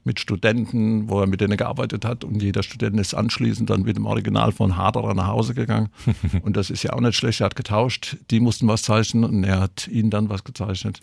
mit 0.03 0.19
Studenten, 0.19 1.09
wo 1.09 1.21
er 1.21 1.27
mit 1.27 1.39
denen 1.39 1.55
gearbeitet 1.55 2.03
hat 2.03 2.25
und 2.25 2.41
jeder 2.43 2.61
Student 2.61 2.99
ist 2.99 3.13
anschließend 3.13 3.69
dann 3.69 3.83
mit 3.83 3.95
dem 3.95 4.05
Original 4.05 4.51
von 4.51 4.75
Haderer 4.75 5.13
nach 5.13 5.27
Hause 5.27 5.53
gegangen. 5.53 5.89
und 6.41 6.57
das 6.57 6.69
ist 6.69 6.83
ja 6.83 6.91
auch 6.91 7.01
nicht 7.01 7.15
schlecht, 7.15 7.39
er 7.39 7.45
hat 7.45 7.55
getauscht, 7.55 8.17
die 8.31 8.41
mussten 8.41 8.67
was 8.67 8.83
zeichnen 8.83 9.23
und 9.23 9.45
er 9.45 9.61
hat 9.61 9.87
ihnen 9.87 10.09
dann 10.09 10.29
was 10.29 10.43
gezeichnet. 10.43 10.99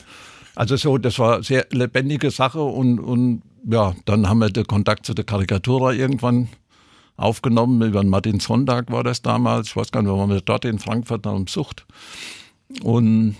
Also 0.54 0.76
so, 0.76 0.98
das 0.98 1.18
war 1.18 1.36
eine 1.36 1.44
sehr 1.44 1.66
lebendige 1.70 2.30
Sache 2.30 2.62
und, 2.62 3.00
und 3.00 3.42
ja, 3.66 3.94
dann 4.04 4.28
haben 4.28 4.38
wir 4.38 4.50
den 4.50 4.66
Kontakt 4.66 5.06
zu 5.06 5.14
der 5.14 5.24
Karikatura 5.24 5.92
irgendwann 5.92 6.48
aufgenommen. 7.16 7.82
Über 7.82 8.00
den 8.00 8.10
Martin 8.10 8.40
Sonntag 8.40 8.90
war 8.90 9.04
das 9.04 9.22
damals. 9.22 9.68
Ich 9.68 9.76
weiß 9.76 9.92
gar 9.92 10.02
nicht, 10.02 10.12
waren 10.12 10.30
wir 10.30 10.40
dort 10.40 10.64
in 10.64 10.78
Frankfurt 10.78 11.26
am 11.26 11.46
Sucht. 11.46 11.86
Und 12.82 13.36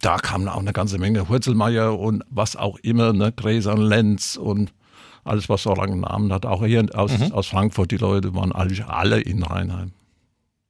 da 0.00 0.16
kamen 0.16 0.48
auch 0.48 0.60
eine 0.60 0.72
ganze 0.72 0.98
Menge 0.98 1.28
Hurzelmeier 1.28 1.98
und 1.98 2.24
was 2.30 2.56
auch 2.56 2.78
immer, 2.78 3.12
ne, 3.12 3.32
Gräser 3.32 3.74
und 3.74 3.82
Lenz 3.82 4.36
und 4.36 4.72
alles, 5.24 5.48
was 5.48 5.64
so 5.64 5.74
lange 5.74 5.96
Namen 5.96 6.32
hat. 6.32 6.46
Auch 6.46 6.64
hier 6.64 6.86
aus, 6.94 7.16
mhm. 7.18 7.32
aus 7.32 7.48
Frankfurt, 7.48 7.90
die 7.90 7.96
Leute 7.96 8.34
waren 8.34 8.52
eigentlich 8.52 8.84
alle 8.84 9.20
in 9.20 9.42
Rheinheim. 9.42 9.92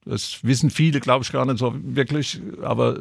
Das 0.04 0.38
wissen 0.42 0.70
viele, 0.70 1.00
glaube 1.00 1.24
ich, 1.24 1.32
gar 1.32 1.44
nicht 1.44 1.58
so 1.58 1.74
wirklich, 1.76 2.40
aber 2.62 3.00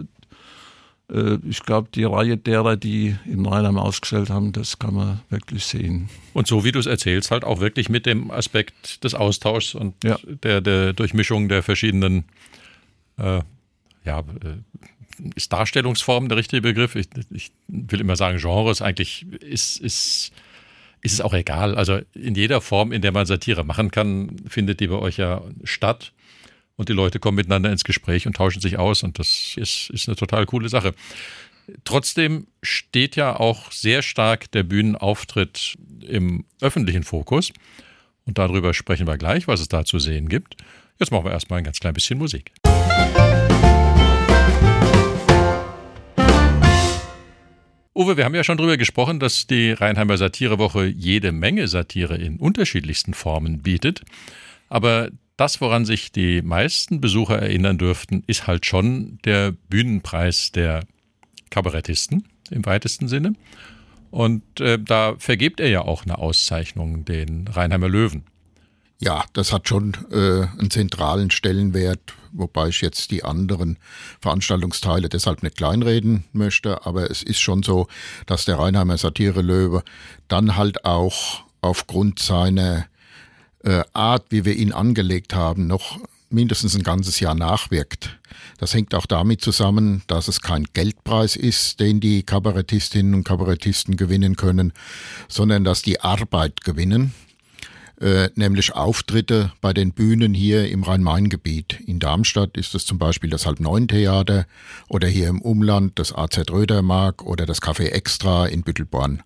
ich 1.07 1.61
glaube, 1.61 1.89
die 1.93 2.03
Reihe 2.03 2.35
derer, 2.35 2.77
die 2.77 3.15
in 3.25 3.45
Rheinheim 3.45 3.77
ausgestellt 3.77 4.29
haben, 4.31 4.53
das 4.53 4.79
kann 4.79 4.95
man 4.95 5.21
wirklich 5.29 5.63
sehen. 5.65 6.09
Und 6.33 6.47
so 6.47 6.63
wie 6.63 6.71
du 6.71 6.79
es 6.79 6.87
erzählst, 6.87 7.29
halt 7.29 7.43
auch 7.43 7.59
wirklich 7.59 7.89
mit 7.89 8.07
dem 8.07 8.31
Aspekt 8.31 9.03
des 9.03 9.13
Austauschs 9.13 9.75
und 9.75 9.93
ja. 10.03 10.17
der, 10.25 10.61
der 10.61 10.93
Durchmischung 10.93 11.47
der 11.47 11.61
verschiedenen 11.61 12.25
äh, 13.17 13.41
ja, 14.03 14.19
äh, 14.19 14.79
ist 15.35 15.53
Darstellungsform 15.53 16.27
der 16.27 16.37
richtige 16.37 16.61
Begriff? 16.61 16.95
Ich, 16.95 17.07
ich, 17.29 17.51
will 17.67 18.01
immer 18.01 18.15
sagen, 18.15 18.37
Genres. 18.37 18.81
Eigentlich 18.81 19.25
ist, 19.41 19.79
ist, 19.79 20.31
ist 21.01 21.13
es 21.13 21.21
auch 21.21 21.33
egal. 21.33 21.75
Also 21.75 21.99
in 22.13 22.35
jeder 22.35 22.61
Form, 22.61 22.91
in 22.91 23.01
der 23.01 23.11
man 23.11 23.25
Satire 23.25 23.63
machen 23.63 23.91
kann, 23.91 24.37
findet 24.47 24.79
die 24.79 24.87
bei 24.87 24.95
euch 24.95 25.17
ja 25.17 25.41
statt 25.63 26.11
und 26.77 26.89
die 26.89 26.93
Leute 26.93 27.19
kommen 27.19 27.35
miteinander 27.35 27.71
ins 27.71 27.83
Gespräch 27.83 28.27
und 28.27 28.35
tauschen 28.35 28.61
sich 28.61 28.77
aus 28.77 29.03
und 29.03 29.19
das 29.19 29.53
ist, 29.55 29.89
ist 29.91 30.07
eine 30.07 30.15
total 30.15 30.45
coole 30.45 30.69
Sache. 30.69 30.93
Trotzdem 31.83 32.47
steht 32.61 33.15
ja 33.15 33.39
auch 33.39 33.71
sehr 33.71 34.01
stark 34.01 34.51
der 34.51 34.63
Bühnenauftritt 34.63 35.77
im 36.01 36.45
öffentlichen 36.61 37.03
Fokus 37.03 37.51
und 38.25 38.37
darüber 38.37 38.73
sprechen 38.73 39.07
wir 39.07 39.17
gleich, 39.17 39.47
was 39.47 39.61
es 39.61 39.67
da 39.67 39.85
zu 39.85 39.99
sehen 39.99 40.29
gibt. 40.29 40.57
Jetzt 40.99 41.11
machen 41.11 41.25
wir 41.25 41.31
erstmal 41.31 41.59
ein 41.59 41.65
ganz 41.65 41.79
klein 41.79 41.93
bisschen 41.93 42.19
Musik. 42.19 42.51
Uwe, 47.97 48.17
wir 48.17 48.25
haben 48.25 48.35
ja 48.35 48.43
schon 48.43 48.57
darüber 48.57 48.75
gesprochen, 48.75 49.21
dass 49.21 49.47
die 49.47 49.71
Rheinheimer 49.71 50.17
Satirewoche 50.17 50.85
jede 50.85 51.31
Menge 51.31 51.69
Satire 51.69 52.17
in 52.17 52.37
unterschiedlichsten 52.37 53.13
Formen 53.13 53.61
bietet. 53.61 54.01
Aber 54.67 55.09
das, 55.37 55.59
woran 55.61 55.85
sich 55.85 56.11
die 56.11 56.41
meisten 56.41 57.01
Besucher 57.01 57.39
erinnern 57.39 57.77
dürften, 57.77 58.23
ist 58.27 58.47
halt 58.47 58.65
schon 58.65 59.19
der 59.25 59.51
Bühnenpreis 59.51 60.51
der 60.51 60.85
Kabarettisten 61.49 62.27
im 62.51 62.65
weitesten 62.65 63.07
Sinne. 63.07 63.33
Und 64.11 64.61
äh, 64.61 64.79
da 64.79 65.15
vergibt 65.17 65.59
er 65.59 65.69
ja 65.69 65.81
auch 65.81 66.03
eine 66.03 66.17
Auszeichnung, 66.17 67.03
den 67.03 67.47
Rheinheimer 67.47 67.89
Löwen. 67.89 68.23
Ja, 68.99 69.25
das 69.33 69.51
hat 69.51 69.67
schon 69.67 69.93
äh, 70.09 70.47
einen 70.57 70.71
zentralen 70.71 71.31
Stellenwert, 71.31 72.13
wobei 72.31 72.69
ich 72.69 72.79
jetzt 72.79 73.11
die 73.11 73.25
anderen 73.25 73.77
Veranstaltungsteile 74.21 75.09
deshalb 75.09 75.43
nicht 75.43 75.57
kleinreden 75.57 76.23
möchte. 76.31 76.85
Aber 76.85 77.11
es 77.11 77.21
ist 77.21 77.41
schon 77.41 77.61
so, 77.61 77.87
dass 78.25 78.45
der 78.45 78.57
Rheinheimer 78.57 78.97
Satire-Löwe 78.97 79.83
dann 80.29 80.55
halt 80.55 80.85
auch 80.85 81.43
aufgrund 81.59 82.19
seiner 82.19 82.85
äh, 83.65 83.83
Art, 83.93 84.27
wie 84.29 84.45
wir 84.45 84.55
ihn 84.55 84.71
angelegt 84.71 85.33
haben, 85.33 85.67
noch 85.67 85.99
mindestens 86.29 86.75
ein 86.75 86.83
ganzes 86.83 87.19
Jahr 87.19 87.35
nachwirkt. 87.35 88.17
Das 88.57 88.73
hängt 88.73 88.95
auch 88.95 89.05
damit 89.05 89.41
zusammen, 89.41 90.03
dass 90.07 90.27
es 90.27 90.41
kein 90.41 90.65
Geldpreis 90.73 91.35
ist, 91.35 91.79
den 91.79 91.99
die 91.99 92.23
Kabarettistinnen 92.23 93.13
und 93.13 93.23
Kabarettisten 93.23 93.97
gewinnen 93.97 94.35
können, 94.35 94.73
sondern 95.27 95.63
dass 95.63 95.81
die 95.81 96.01
Arbeit 96.01 96.63
gewinnen 96.63 97.13
äh, 97.99 98.29
nämlich 98.35 98.75
Auftritte 98.75 99.53
bei 99.61 99.73
den 99.73 99.93
Bühnen 99.93 100.33
hier 100.33 100.69
im 100.69 100.83
Rhein-Main-Gebiet. 100.83 101.79
In 101.85 101.99
Darmstadt 101.99 102.57
ist 102.57 102.75
es 102.75 102.85
zum 102.85 102.97
Beispiel 102.97 103.29
das 103.29 103.45
Halb-Neun-Theater 103.45 104.45
oder 104.87 105.07
hier 105.07 105.29
im 105.29 105.41
Umland 105.41 105.97
das 105.97 106.13
AZ 106.13 106.49
Rödermark 106.49 107.23
oder 107.23 107.45
das 107.45 107.61
Café 107.61 107.87
Extra 107.87 108.47
in 108.47 108.63
Büttelborn. 108.63 109.23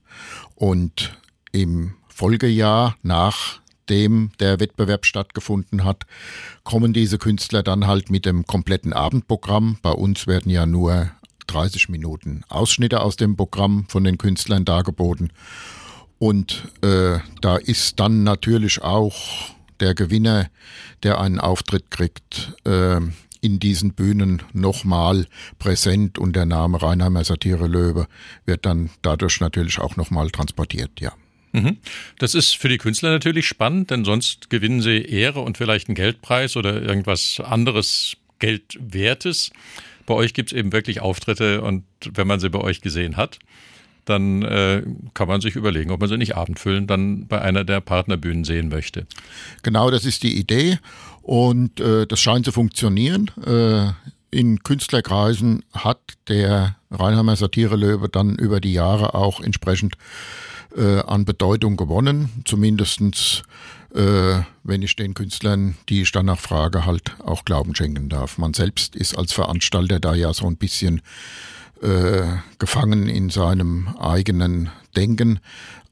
Und 0.56 1.18
im 1.52 1.96
Folgejahr 2.10 2.96
nach 3.02 3.59
dem 3.90 4.32
der 4.40 4.60
Wettbewerb 4.60 5.06
stattgefunden 5.06 5.84
hat, 5.84 6.06
kommen 6.64 6.94
diese 6.94 7.18
Künstler 7.18 7.64
dann 7.64 7.88
halt 7.88 8.10
mit 8.10 8.26
dem 8.26 8.46
kompletten 8.46 8.94
Abendprogramm. 8.94 9.78
Bei 9.82 9.92
uns 9.92 10.28
werden 10.28 10.52
ja 10.52 10.66
nur 10.66 11.12
30 11.48 11.90
Minuten 11.90 12.44
Ausschnitte 12.50 13.02
aus 13.02 13.16
dem 13.16 13.36
Programm 13.36 13.86
von 13.88 14.04
den 14.04 14.18
Künstlern 14.18 14.66
dargeboten. 14.66 15.32
Und 16.20 16.68
äh, 16.82 17.20
da 17.42 17.58
ist 17.58 18.00
dann 18.00 18.24
natürlich 18.24 18.82
auch 18.82 19.16
der 19.80 19.96
Gewinner, 19.96 20.50
der 21.04 21.20
einen 21.20 21.40
Auftritt 21.40 21.90
kriegt, 21.90 22.54
äh, 22.66 23.00
in 23.42 23.60
diesen 23.60 23.94
Bühnen 23.94 24.44
nochmal 24.52 25.28
präsent 25.60 26.20
und 26.20 26.36
der 26.36 26.46
Name 26.46 26.82
Reinheimer 26.82 27.24
Satire 27.24 27.68
Löwe 27.68 28.08
wird 28.46 28.66
dann 28.66 28.90
dadurch 29.02 29.40
natürlich 29.40 29.80
auch 29.80 29.96
nochmal 29.96 30.30
transportiert, 30.30 31.00
ja. 31.00 31.14
Mhm. 31.52 31.78
Das 32.18 32.36
ist 32.36 32.56
für 32.56 32.70
die 32.70 32.78
Künstler 32.78 33.12
natürlich 33.12 33.48
spannend, 33.48 33.92
denn 33.92 34.06
sonst 34.06 34.50
gewinnen 34.50 34.82
sie 34.82 35.02
Ehre 35.02 35.42
und 35.42 35.58
vielleicht 35.58 35.88
einen 35.88 35.96
Geldpreis 35.96 36.56
oder 36.56 36.82
irgendwas 36.82 37.40
anderes 37.40 38.18
Geldwertes. 38.40 39.52
Bei 40.06 40.14
euch 40.14 40.34
gibt 40.34 40.52
es 40.52 40.58
eben 40.58 40.72
wirklich 40.72 41.02
Auftritte 41.02 41.62
und 41.62 41.84
wenn 42.14 42.28
man 42.28 42.40
sie 42.40 42.50
bei 42.50 42.60
euch 42.60 42.82
gesehen 42.82 43.18
hat, 43.18 43.40
dann 44.06 44.42
äh, 44.42 44.84
kann 45.14 45.28
man 45.28 45.42
sich 45.42 45.56
überlegen, 45.56 45.92
ob 45.92 46.00
man 46.00 46.10
sie 46.10 46.18
nicht 46.18 46.36
abendfüllend 46.36 46.90
dann 46.90 47.28
bei 47.28 47.42
einer 47.42 47.64
der 47.64 47.80
Partnerbühnen 47.80 48.44
sehen 48.44 48.70
möchte. 48.70 49.06
Genau, 49.62 49.92
das 49.92 50.06
ist 50.06 50.24
die 50.24 50.38
Idee 50.38 50.80
und 51.22 51.80
äh, 51.80 52.08
das 52.08 52.20
scheint 52.20 52.46
zu 52.46 52.52
funktionieren. 52.52 53.30
Äh, 53.46 53.92
in 54.32 54.64
Künstlerkreisen 54.64 55.64
hat 55.74 56.00
der 56.28 56.76
Rheinheimer 56.92 57.36
Satirelöwe 57.36 58.10
dann 58.10 58.36
über 58.36 58.60
die 58.60 58.74
Jahre 58.74 59.14
auch 59.14 59.42
entsprechend 59.42 59.96
äh, 60.76 61.00
an 61.00 61.26
Bedeutung 61.26 61.78
gewonnen, 61.78 62.30
zumindestens 62.46 63.44
äh, 63.94 64.42
wenn 64.64 64.82
ich 64.82 64.96
den 64.96 65.14
Künstlern, 65.14 65.76
die 65.90 66.04
ich 66.04 66.12
danach 66.12 66.40
frage, 66.40 66.86
halt 66.86 67.16
auch 67.24 67.46
Glauben 67.46 67.76
schenken 67.76 68.10
darf. 68.10 68.38
Man 68.38 68.54
selbst 68.54 68.96
ist 68.96 69.18
als 69.18 69.34
Veranstalter 69.34 70.00
da 70.00 70.14
ja 70.14 70.34
so 70.34 70.46
ein 70.46 70.58
bisschen 70.58 71.02
äh, 71.82 72.24
gefangen 72.60 73.08
in 73.08 73.30
seinem 73.30 73.88
eigenen 74.00 74.70
Denken, 74.96 75.40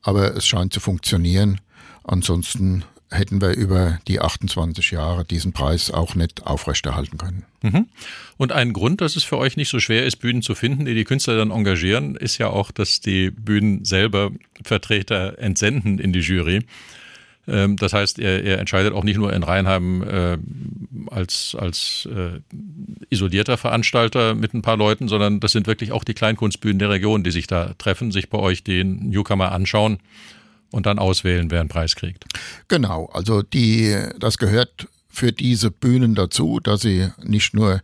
aber 0.04 0.36
es 0.36 0.46
scheint 0.46 0.74
zu 0.74 0.80
funktionieren. 0.80 1.60
Ansonsten 2.04 2.84
hätten 3.10 3.42
wir 3.42 3.56
über 3.56 4.00
die 4.08 4.20
28 4.20 4.92
Jahre 4.92 5.24
diesen 5.24 5.54
Preis 5.54 5.92
auch 5.92 6.16
nicht 6.16 6.46
aufrechterhalten 6.46 7.18
können. 7.18 7.46
Mhm. 7.62 7.88
Und 8.38 8.52
ein 8.52 8.74
Grund, 8.74 9.02
dass 9.02 9.16
es 9.16 9.24
für 9.24 9.38
euch 9.38 9.58
nicht 9.58 9.70
so 9.70 9.80
schwer 9.80 10.06
ist, 10.06 10.18
Bühnen 10.18 10.42
zu 10.42 10.56
finden, 10.56 10.86
die 10.86 10.94
die 10.94 11.06
Künstler 11.06 11.38
dann 11.38 11.52
engagieren, 11.52 12.16
ist 12.16 12.38
ja 12.38 12.48
auch, 12.48 12.72
dass 12.72 13.00
die 13.00 13.32
Bühnen 13.32 13.86
selber 13.86 14.32
Vertreter 14.64 15.40
entsenden 15.40 16.00
in 16.00 16.12
die 16.12 16.20
Jury. 16.20 16.66
Ähm, 17.48 17.78
das 17.78 17.94
heißt, 17.94 18.20
er, 18.20 18.44
er, 18.44 18.60
entscheidet 18.60 18.94
auch 18.94 19.06
nicht 19.06 19.18
nur 19.18 19.32
in 19.32 19.44
Rheinheim 19.44 20.04
äh, 20.04 20.38
als, 21.10 21.56
als 21.58 22.08
äh, 22.12 22.42
isolierter 23.10 23.58
Veranstalter 23.58 24.36
mit 24.36 24.54
ein 24.54 24.62
paar 24.62 24.78
Leuten, 24.78 25.08
sondern 25.08 25.40
das 25.40 25.54
sind 25.54 25.66
wirklich 25.66 25.94
auch 25.94 26.04
die 26.04 26.14
Kleinkunstbühnen 26.14 26.80
der 26.80 26.90
Region, 26.90 27.24
die 27.24 27.32
sich 27.32 27.48
da 27.48 27.74
treffen, 27.78 28.12
sich 28.12 28.30
bei 28.30 28.38
euch 28.38 28.64
den 28.64 29.10
Newcomer 29.10 29.54
anschauen 29.54 30.00
und 30.72 30.86
dann 30.86 31.00
auswählen, 31.00 31.52
wer 31.52 31.62
einen 31.62 31.70
Preis 31.70 31.96
kriegt. 31.96 32.26
Genau, 32.68 33.10
also 33.14 33.42
die, 33.42 33.96
das 34.20 34.38
gehört 34.38 34.88
für 35.18 35.32
diese 35.32 35.72
Bühnen 35.72 36.14
dazu, 36.14 36.60
dass 36.60 36.82
sie 36.82 37.08
nicht 37.24 37.56
nur 37.56 37.82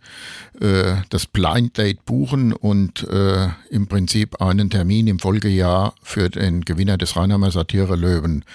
äh, 0.62 0.98
das 1.10 1.26
Blind 1.26 1.80
Date 1.80 2.06
buchen 2.06 2.54
und 2.54 3.08
äh, 3.10 3.48
im 3.72 3.88
Prinzip 3.88 4.40
einen 4.40 4.70
Termin 4.70 5.08
im 5.08 5.18
Folgejahr 5.18 5.96
für 6.04 6.30
den 6.30 6.62
Gewinner 6.62 6.98
des 6.98 7.16
Rheinheimer 7.16 7.50
Satire 7.50 7.96
Löwen 7.96 8.46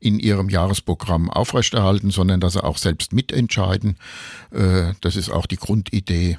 in 0.00 0.18
ihrem 0.18 0.48
Jahresprogramm 0.48 1.28
aufrechterhalten, 1.28 2.10
sondern 2.10 2.40
dass 2.40 2.54
sie 2.54 2.64
auch 2.64 2.78
selbst 2.78 3.12
mitentscheiden. 3.12 3.98
Äh, 4.50 4.94
das 5.02 5.16
ist 5.16 5.28
auch 5.28 5.44
die 5.44 5.56
Grundidee 5.56 6.38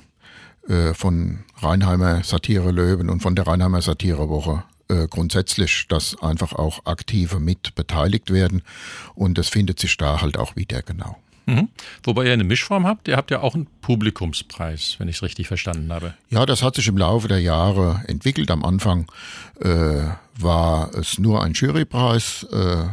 äh, 0.68 0.96
von 0.96 1.44
Rheinheimer 1.58 2.24
Satire 2.24 2.72
Löwen 2.72 3.12
und 3.12 3.22
von 3.22 3.36
der 3.36 3.46
Rheinheimer 3.46 3.84
Satirewoche 3.84 4.64
äh, 4.90 5.08
grundsätzlich, 5.08 5.88
dass 5.88 6.22
einfach 6.22 6.54
auch 6.54 6.86
Aktive 6.86 7.40
mit 7.40 7.76
beteiligt 7.76 8.32
werden 8.32 8.64
und 9.16 9.38
das 9.38 9.50
findet 9.50 9.80
sich 9.80 9.98
da 9.98 10.22
halt 10.22 10.38
auch 10.38 10.56
wieder 10.56 10.82
genau. 10.82 11.18
Mhm. 11.46 11.70
Wobei 12.04 12.26
ihr 12.26 12.34
eine 12.34 12.44
Mischform 12.44 12.88
habt, 12.88 13.08
ihr 13.08 13.18
habt 13.18 13.32
ja 13.32 13.42
auch 13.42 13.54
einen 13.54 13.68
Publikumspreis, 13.82 14.96
wenn 14.98 15.10
ich 15.10 15.18
es 15.18 15.24
richtig 15.24 15.48
verstanden 15.48 15.92
habe. 15.92 16.14
Ja, 16.30 16.46
das 16.46 16.64
hat 16.64 16.76
sich 16.76 16.88
im 16.88 16.98
Laufe 16.98 17.28
der 17.28 17.40
Jahre 17.40 18.04
entwickelt. 18.08 18.50
Am 18.50 18.64
Anfang 18.64 19.12
äh, 19.60 20.04
war 20.38 20.94
es 20.96 21.20
nur 21.20 21.44
ein 21.44 21.54
Jurypreis, 21.54 22.44
äh, 22.52 22.86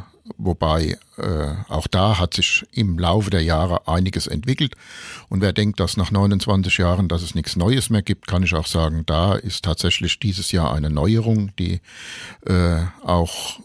wobei 0.42 0.98
äh, 1.16 1.54
auch 1.68 1.86
da 1.86 2.18
hat 2.18 2.34
sich 2.34 2.66
im 2.72 2.98
Laufe 2.98 3.30
der 3.30 3.42
Jahre 3.42 3.86
einiges 3.88 4.26
entwickelt. 4.26 4.74
Und 5.28 5.40
wer 5.40 5.52
denkt, 5.52 5.80
dass 5.80 5.96
nach 5.96 6.10
29 6.10 6.78
Jahren, 6.78 7.08
dass 7.08 7.22
es 7.22 7.34
nichts 7.34 7.56
Neues 7.56 7.90
mehr 7.90 8.02
gibt, 8.02 8.26
kann 8.26 8.42
ich 8.42 8.54
auch 8.54 8.66
sagen, 8.66 9.04
da 9.06 9.34
ist 9.34 9.64
tatsächlich 9.64 10.18
dieses 10.18 10.52
Jahr 10.52 10.74
eine 10.74 10.90
Neuerung, 10.90 11.52
die 11.58 11.80
äh, 12.46 12.82
auch 13.02 13.60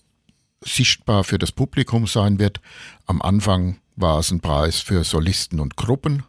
sichtbar 0.62 1.24
für 1.24 1.38
das 1.38 1.52
Publikum 1.52 2.08
sein 2.08 2.40
wird. 2.40 2.60
Am 3.06 3.22
Anfang 3.22 3.78
war 3.96 4.20
es 4.20 4.32
ein 4.32 4.42
Preis 4.42 4.80
für 4.80 5.04
Solisten 5.04 5.60
und 5.60 5.78
Gruppen. 5.78 6.24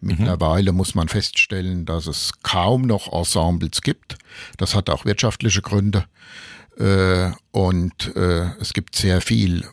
Mittlerweile 0.00 0.72
mhm. 0.72 0.78
muss 0.78 0.94
man 0.94 1.08
feststellen, 1.08 1.86
dass 1.86 2.06
es 2.06 2.32
kaum 2.42 2.82
noch 2.82 3.10
Ensembles 3.12 3.80
gibt. 3.80 4.18
Das 4.58 4.74
hat 4.74 4.90
auch 4.90 5.04
wirtschaftliche 5.04 5.62
Gründe. 5.62 6.04
Äh, 6.78 7.30
und 7.52 8.14
äh, 8.16 8.50
es 8.60 8.72
gibt 8.72 8.96
sehr 8.96 9.20
viel 9.20 9.64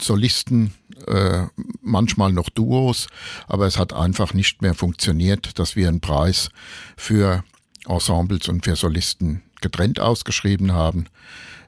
Solisten, 0.00 0.74
äh, 1.06 1.46
manchmal 1.82 2.32
noch 2.32 2.48
Duos, 2.48 3.08
aber 3.46 3.66
es 3.66 3.78
hat 3.78 3.92
einfach 3.92 4.34
nicht 4.34 4.62
mehr 4.62 4.74
funktioniert, 4.74 5.58
dass 5.58 5.76
wir 5.76 5.88
einen 5.88 6.00
Preis 6.00 6.50
für 6.96 7.44
Ensembles 7.86 8.48
und 8.48 8.64
für 8.64 8.76
Solisten 8.76 9.42
getrennt 9.60 10.00
ausgeschrieben 10.00 10.72
haben. 10.72 11.06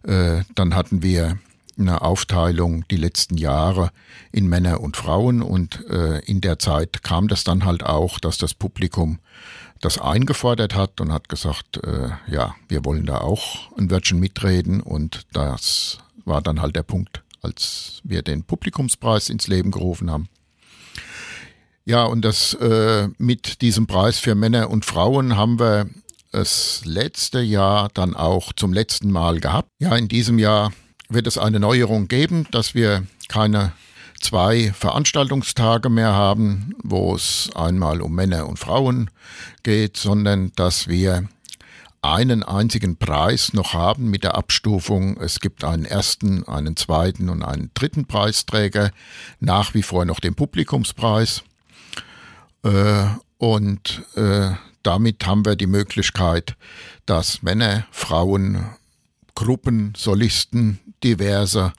dann 0.02 0.74
hatten 0.74 1.02
wir 1.02 1.38
eine 1.78 2.02
Aufteilung 2.02 2.86
die 2.88 2.96
letzten 2.96 3.36
Jahre 3.36 3.90
in 4.32 4.46
Männer 4.46 4.80
und 4.80 4.96
Frauen 4.96 5.42
und 5.42 5.84
äh, 5.88 6.20
in 6.20 6.40
der 6.40 6.58
Zeit 6.58 7.02
kam 7.02 7.28
das 7.28 7.44
dann 7.44 7.64
halt 7.64 7.84
auch, 7.84 8.18
dass 8.18 8.38
das 8.38 8.54
Publikum 8.54 9.18
das 9.80 9.98
eingefordert 9.98 10.74
hat 10.74 11.00
und 11.00 11.12
hat 11.12 11.28
gesagt, 11.28 11.78
äh, 11.84 12.10
ja, 12.28 12.54
wir 12.68 12.84
wollen 12.84 13.06
da 13.06 13.18
auch 13.18 13.70
ein 13.76 13.90
Wörtchen 13.90 14.18
mitreden 14.18 14.80
und 14.80 15.26
das 15.32 15.98
war 16.24 16.42
dann 16.42 16.60
halt 16.60 16.76
der 16.76 16.82
Punkt, 16.82 17.22
als 17.42 18.00
wir 18.04 18.22
den 18.22 18.44
Publikumspreis 18.44 19.28
ins 19.28 19.48
Leben 19.48 19.70
gerufen 19.70 20.10
haben. 20.10 20.28
Ja, 21.84 22.04
und 22.04 22.22
das 22.22 22.54
äh, 22.54 23.08
mit 23.18 23.62
diesem 23.62 23.86
Preis 23.86 24.18
für 24.18 24.34
Männer 24.34 24.70
und 24.70 24.84
Frauen 24.84 25.36
haben 25.36 25.60
wir 25.60 25.88
das 26.32 26.82
letzte 26.84 27.40
Jahr 27.40 27.88
dann 27.94 28.14
auch 28.14 28.52
zum 28.52 28.72
letzten 28.72 29.10
Mal 29.10 29.38
gehabt. 29.40 29.68
Ja, 29.78 29.96
in 29.96 30.08
diesem 30.08 30.38
Jahr 30.38 30.72
wird 31.08 31.26
es 31.26 31.38
eine 31.38 31.60
Neuerung 31.60 32.08
geben, 32.08 32.48
dass 32.50 32.74
wir 32.74 33.06
keine 33.28 33.72
zwei 34.20 34.72
Veranstaltungstage 34.72 35.88
mehr 35.88 36.12
haben, 36.12 36.74
wo 36.82 37.14
es 37.14 37.50
einmal 37.54 38.00
um 38.00 38.14
Männer 38.14 38.48
und 38.48 38.58
Frauen 38.58 39.10
geht, 39.62 39.96
sondern 39.96 40.52
dass 40.56 40.88
wir 40.88 41.28
einen 42.02 42.42
einzigen 42.42 42.96
Preis 42.96 43.52
noch 43.52 43.72
haben 43.72 44.10
mit 44.10 44.22
der 44.22 44.36
Abstufung. 44.36 45.20
Es 45.20 45.40
gibt 45.40 45.64
einen 45.64 45.84
ersten, 45.84 46.46
einen 46.46 46.76
zweiten 46.76 47.28
und 47.28 47.42
einen 47.42 47.70
dritten 47.74 48.06
Preisträger, 48.06 48.90
nach 49.40 49.74
wie 49.74 49.82
vor 49.82 50.04
noch 50.04 50.20
den 50.20 50.34
Publikumspreis. 50.34 51.42
Äh, 52.62 53.06
und 53.38 54.02
äh, 54.14 54.52
damit 54.82 55.26
haben 55.26 55.44
wir 55.44 55.56
die 55.56 55.66
Möglichkeit, 55.66 56.56
dass 57.06 57.42
Männer, 57.42 57.86
Frauen, 57.90 58.66
Gruppen, 59.34 59.92
Solisten, 59.96 60.78
diverse, 61.02 61.72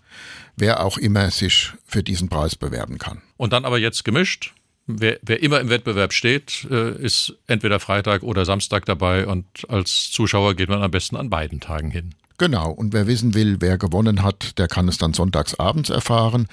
wer 0.57 0.83
auch 0.83 0.97
immer 0.97 1.31
sich 1.31 1.71
für 1.85 2.03
diesen 2.03 2.29
Preis 2.29 2.55
bewerben 2.55 2.97
kann. 2.97 3.21
Und 3.37 3.53
dann 3.53 3.63
aber 3.63 3.77
jetzt 3.77 4.03
gemischt. 4.03 4.53
Wer, 4.87 5.19
wer 5.21 5.43
immer 5.43 5.59
im 5.59 5.69
Wettbewerb 5.69 6.13
steht, 6.13 6.65
äh, 6.71 6.95
ist 6.95 7.35
entweder 7.45 7.79
Freitag 7.79 8.23
oder 8.23 8.45
Samstag 8.45 8.85
dabei 8.85 9.27
und 9.27 9.45
als 9.69 10.09
Zuschauer 10.11 10.55
geht 10.55 10.69
man 10.69 10.81
am 10.81 10.91
besten 10.91 11.17
an 11.17 11.29
beiden 11.29 11.59
Tagen 11.59 11.91
hin. 11.91 12.15
Genau, 12.37 12.71
und 12.71 12.93
wer 12.93 13.05
wissen 13.05 13.33
will, 13.33 13.57
wer 13.59 13.77
gewonnen 13.77 14.23
hat, 14.23 14.57
der 14.59 14.67
kann 14.67 14.87
es 14.87 14.97
dann 14.97 15.13
sonntags 15.13 15.55
abends 15.55 15.89
erfahren. 15.89 16.47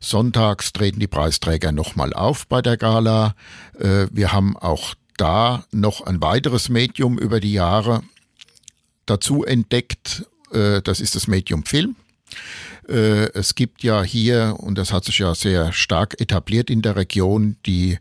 Sonntags 0.00 0.72
treten 0.72 1.00
die 1.00 1.08
Preisträger 1.08 1.72
nochmal 1.72 2.14
auf 2.14 2.46
bei 2.46 2.62
der 2.62 2.76
Gala. 2.76 3.34
Äh, 3.78 4.06
wir 4.10 4.32
haben 4.32 4.56
auch 4.56 4.94
da 5.16 5.64
noch 5.70 6.00
ein 6.02 6.22
weiteres 6.22 6.68
Medium 6.68 7.18
über 7.18 7.40
die 7.40 7.52
Jahre 7.52 8.02
dazu 9.06 9.44
entdeckt. 9.44 10.24
Äh, 10.52 10.80
das 10.82 11.00
ist 11.00 11.16
das 11.16 11.26
Medium 11.26 11.64
Film. 11.64 11.96
Äh, 12.88 13.32
es 13.32 13.54
gibt 13.54 13.82
ja 13.82 14.02
hier, 14.02 14.56
und 14.58 14.76
das 14.76 14.92
hat 14.92 15.04
sich 15.04 15.18
ja 15.18 15.34
sehr 15.34 15.72
stark 15.72 16.20
etabliert 16.20 16.70
in 16.70 16.82
der 16.82 16.96
Region, 16.96 17.56
die 17.66 17.98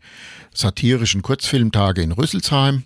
satirischen 0.53 1.21
Kurzfilmtage 1.21 2.01
in 2.01 2.11
Rüsselsheim. 2.11 2.83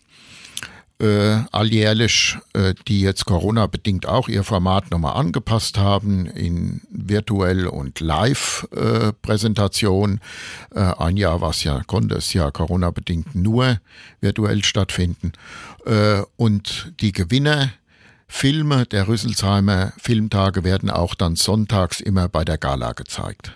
Äh, 1.00 1.44
alljährlich, 1.52 2.40
äh, 2.54 2.74
die 2.88 3.02
jetzt 3.02 3.26
Corona-bedingt 3.26 4.08
auch 4.08 4.28
ihr 4.28 4.44
Format 4.44 4.90
nochmal 4.90 5.16
angepasst 5.16 5.78
haben 5.78 6.26
in 6.26 6.82
virtuell 6.90 7.68
und 7.68 8.00
Live-Präsentation. 8.00 10.20
Äh, 10.74 10.80
ein 10.80 11.16
Jahr 11.16 11.40
war 11.40 11.52
es 11.52 11.64
ja, 11.64 11.84
konnte 11.86 12.16
es 12.16 12.34
ja 12.34 12.50
Corona-bedingt 12.50 13.36
nur 13.36 13.78
virtuell 14.22 14.64
stattfinden. 14.64 15.34
Äh, 15.86 16.24
und 16.36 16.92
die 17.00 17.12
Gewinner 17.12 17.70
Filme 18.28 18.86
der 18.86 19.08
Rüsselsheimer 19.08 19.94
Filmtage 19.98 20.64
werden 20.64 20.90
auch 20.90 21.16
dann 21.16 21.36
sonntags 21.36 22.00
immer 22.02 22.28
bei 22.28 22.46
der 22.46 22.58
Gala 22.58 22.94
gezeigt. 22.94 23.54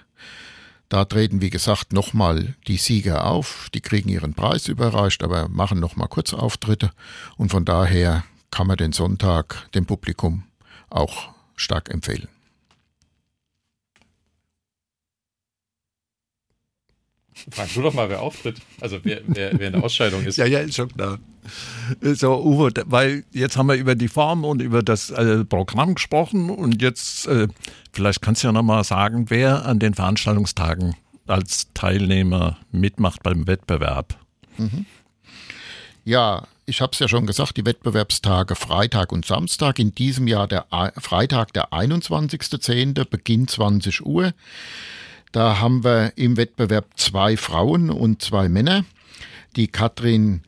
Da 0.89 1.05
treten, 1.05 1.39
wie 1.39 1.49
gesagt, 1.49 1.93
nochmal 1.93 2.55
die 2.67 2.77
Sieger 2.77 3.25
auf. 3.25 3.69
Die 3.73 3.79
kriegen 3.79 4.09
ihren 4.09 4.33
Preis 4.33 4.67
überreicht, 4.67 5.23
aber 5.23 5.47
machen 5.47 5.79
nochmal 5.79 6.09
Kurzauftritte. 6.09 6.91
Und 7.37 7.49
von 7.49 7.63
daher 7.63 8.25
kann 8.49 8.67
man 8.67 8.75
den 8.77 8.91
Sonntag 8.91 9.71
dem 9.73 9.85
Publikum 9.85 10.43
auch 10.89 11.29
stark 11.55 11.89
empfehlen. 11.89 12.27
Frag 17.49 17.73
du 17.73 17.81
doch 17.81 17.93
mal, 17.93 18.09
wer 18.09 18.21
auftritt. 18.21 18.57
Also 18.79 18.99
wer, 19.03 19.21
wer, 19.25 19.57
wer 19.57 19.67
in 19.67 19.73
der 19.73 19.83
Ausscheidung 19.83 20.23
ist. 20.23 20.37
Ja, 20.37 20.45
ja, 20.45 20.59
ist 20.59 20.75
schon 20.75 20.89
klar. 20.89 21.19
So, 22.01 22.43
Uwe, 22.43 22.71
weil 22.85 23.23
jetzt 23.31 23.57
haben 23.57 23.67
wir 23.67 23.75
über 23.75 23.95
die 23.95 24.07
Form 24.07 24.45
und 24.45 24.61
über 24.61 24.83
das 24.83 25.09
äh, 25.09 25.43
Programm 25.43 25.95
gesprochen 25.95 26.49
und 26.49 26.81
jetzt, 26.81 27.27
äh, 27.27 27.47
vielleicht 27.91 28.21
kannst 28.21 28.43
du 28.43 28.47
ja 28.47 28.51
nochmal 28.51 28.83
sagen, 28.83 29.29
wer 29.29 29.65
an 29.65 29.79
den 29.79 29.93
Veranstaltungstagen 29.93 30.95
als 31.27 31.67
Teilnehmer 31.73 32.57
mitmacht 32.71 33.23
beim 33.23 33.47
Wettbewerb. 33.47 34.15
Mhm. 34.57 34.85
Ja, 36.03 36.47
ich 36.65 36.81
habe 36.81 36.93
es 36.93 36.99
ja 36.99 37.07
schon 37.07 37.25
gesagt, 37.25 37.57
die 37.57 37.65
Wettbewerbstage 37.65 38.55
Freitag 38.55 39.11
und 39.11 39.25
Samstag. 39.25 39.79
In 39.79 39.93
diesem 39.93 40.27
Jahr 40.27 40.47
der 40.47 40.65
Freitag, 40.97 41.53
der 41.53 41.73
21.10., 41.73 43.05
Beginn 43.05 43.47
20 43.47 44.05
Uhr. 44.05 44.33
Da 45.31 45.59
haben 45.59 45.83
wir 45.83 46.13
im 46.17 46.35
Wettbewerb 46.35 46.87
zwei 46.97 47.37
Frauen 47.37 47.89
und 47.89 48.21
zwei 48.21 48.49
Männer. 48.49 48.83
Die 49.55 49.67
Katrin 49.67 50.41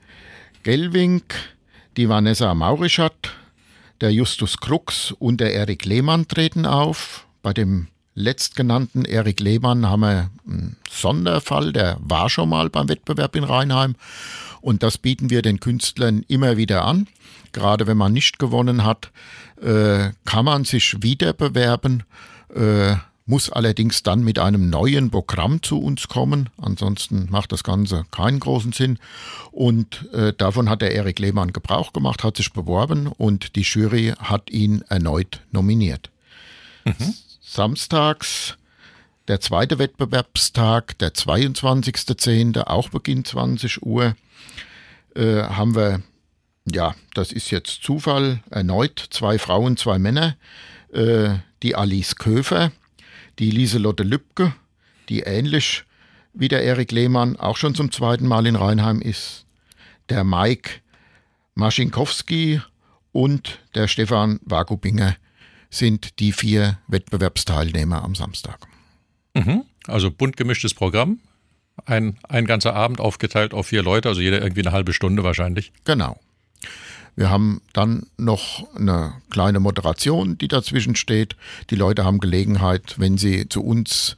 Gelwink, 0.63 1.36
die 1.96 2.10
Vanessa 2.10 2.54
Maurischat, 2.54 3.34
der 4.02 4.12
Justus 4.12 4.58
Krux 4.58 5.12
und 5.12 5.39
der 5.39 5.54
Erik 5.54 5.86
Lehmann 5.86 6.28
treten 6.28 6.65
auf. 6.65 7.26
Bei 7.41 7.54
dem 7.54 7.88
letztgenannten 8.15 9.06
Erik 9.06 9.39
Lehmann 9.39 9.88
haben 9.88 10.02
wir 10.02 10.30
einen 10.46 10.76
Sonderfall, 10.89 11.72
der 11.72 11.98
war 12.02 12.30
schon 12.30 12.50
mal 12.50 12.69
beim 12.69 12.89
Wettbewerb 12.89 13.36
in 13.36 13.46
Rheinheim. 13.46 13.96
Und 14.60 14.84
das 14.84 14.98
bieten 14.98 15.30
wir 15.30 15.41
den 15.41 15.60
Künstlern 15.60 16.24
immer 16.28 16.58
wieder 16.58 16.86
an. 16.86 17.08
Gerade 17.54 17.88
wenn 17.88 17.98
man 17.98 18.13
nicht 18.13 18.39
gewonnen 18.39 18.84
hat, 18.84 19.12
äh, 19.62 20.12
kann 20.26 20.46
man 20.46 20.65
sich 20.65 21.02
wieder 21.02 21.34
bewerben. 21.34 22.04
Muss 23.26 23.50
allerdings 23.50 24.04
dann 24.04 24.24
mit 24.24 24.38
einem 24.38 24.70
neuen 24.70 25.10
Programm 25.10 25.64
zu 25.64 25.80
uns 25.80 26.10
kommen. 26.10 26.50
Ansonsten 26.58 27.28
macht 27.30 27.54
das 27.54 27.64
Ganze 27.64 28.04
keinen 28.12 28.40
großen 28.40 28.74
Sinn. 28.74 29.00
Und 29.52 30.10
äh, 30.14 30.34
davon 30.34 30.70
hat 30.70 30.82
der 30.82 30.94
Erik 30.94 31.20
Lehmann 31.20 31.54
Gebrauch 31.54 31.94
gemacht, 31.94 32.24
hat 32.24 32.36
sich 32.36 32.52
beworben 32.52 33.08
und 33.08 33.56
die 33.56 33.62
Jury 33.62 34.14
hat 34.20 34.50
ihn 34.50 34.84
erneut 34.90 35.42
nominiert. 35.52 36.10
Mhm. 36.84 37.14
Samstags 37.42 38.58
der 39.28 39.40
zweite 39.40 39.80
Wettbewerbstag, 39.80 40.98
der 40.98 41.14
22.10., 41.14 42.68
auch 42.68 42.90
Beginn 42.90 43.24
20 43.24 43.84
Uhr, 43.84 44.16
äh, 45.16 45.44
haben 45.44 45.76
wir, 45.76 46.02
ja, 46.66 46.96
das 47.14 47.32
ist 47.32 47.52
jetzt 47.52 47.84
Zufall, 47.84 48.44
erneut 48.50 49.00
zwei 49.12 49.40
Frauen, 49.40 49.78
zwei 49.78 49.98
Männer. 49.98 50.36
Äh, 50.92 51.36
die 51.62 51.76
Alice 51.76 52.18
Köfer, 52.18 52.72
die 53.39 53.52
Lieselotte 53.52 54.04
Lübke, 54.04 54.54
die 55.10 55.22
ähnlich 55.22 55.84
wie 56.34 56.48
der 56.48 56.63
Erik 56.63 56.91
Lehmann 56.91 57.38
auch 57.38 57.58
schon 57.58 57.76
zum 57.76 57.91
zweiten 57.91 58.28
Mal 58.28 58.48
in 58.48 58.56
Rheinheim 58.56 59.02
ist, 59.02 59.46
der 60.10 60.24
Mike 60.24 60.82
Maschinkowski 61.56 62.62
und 63.12 63.60
der 63.76 63.88
Stefan 63.88 64.39
Wagubinger 64.43 65.15
sind 65.69 66.19
die 66.19 66.32
vier 66.32 66.80
Wettbewerbsteilnehmer 66.88 68.04
am 68.04 68.15
Samstag. 68.15 68.67
Mhm. 69.34 69.63
Also 69.88 70.12
bunt 70.12 70.38
gemischtes 70.38 70.74
Programm. 70.74 71.19
Ein, 71.86 72.19
ein 72.30 72.46
ganzer 72.46 72.76
Abend 72.76 73.00
aufgeteilt 73.00 73.54
auf 73.54 73.67
vier 73.67 73.82
Leute, 73.82 74.10
also 74.10 74.22
jeder 74.22 74.41
irgendwie 74.41 74.62
eine 74.62 74.72
halbe 74.72 74.93
Stunde 74.93 75.24
wahrscheinlich. 75.24 75.74
Genau. 75.86 76.19
Wir 77.15 77.30
haben 77.30 77.62
dann 77.73 78.08
noch 78.17 78.67
eine 78.76 79.13
kleine 79.30 79.60
Moderation, 79.60 80.38
die 80.38 80.47
dazwischen 80.47 80.95
steht. 80.95 81.36
Die 81.69 81.76
Leute 81.76 82.06
haben 82.06 82.19
Gelegenheit, 82.19 82.95
wenn 82.97 83.17
sie 83.17 83.47
zu 83.47 83.63
uns 83.63 84.17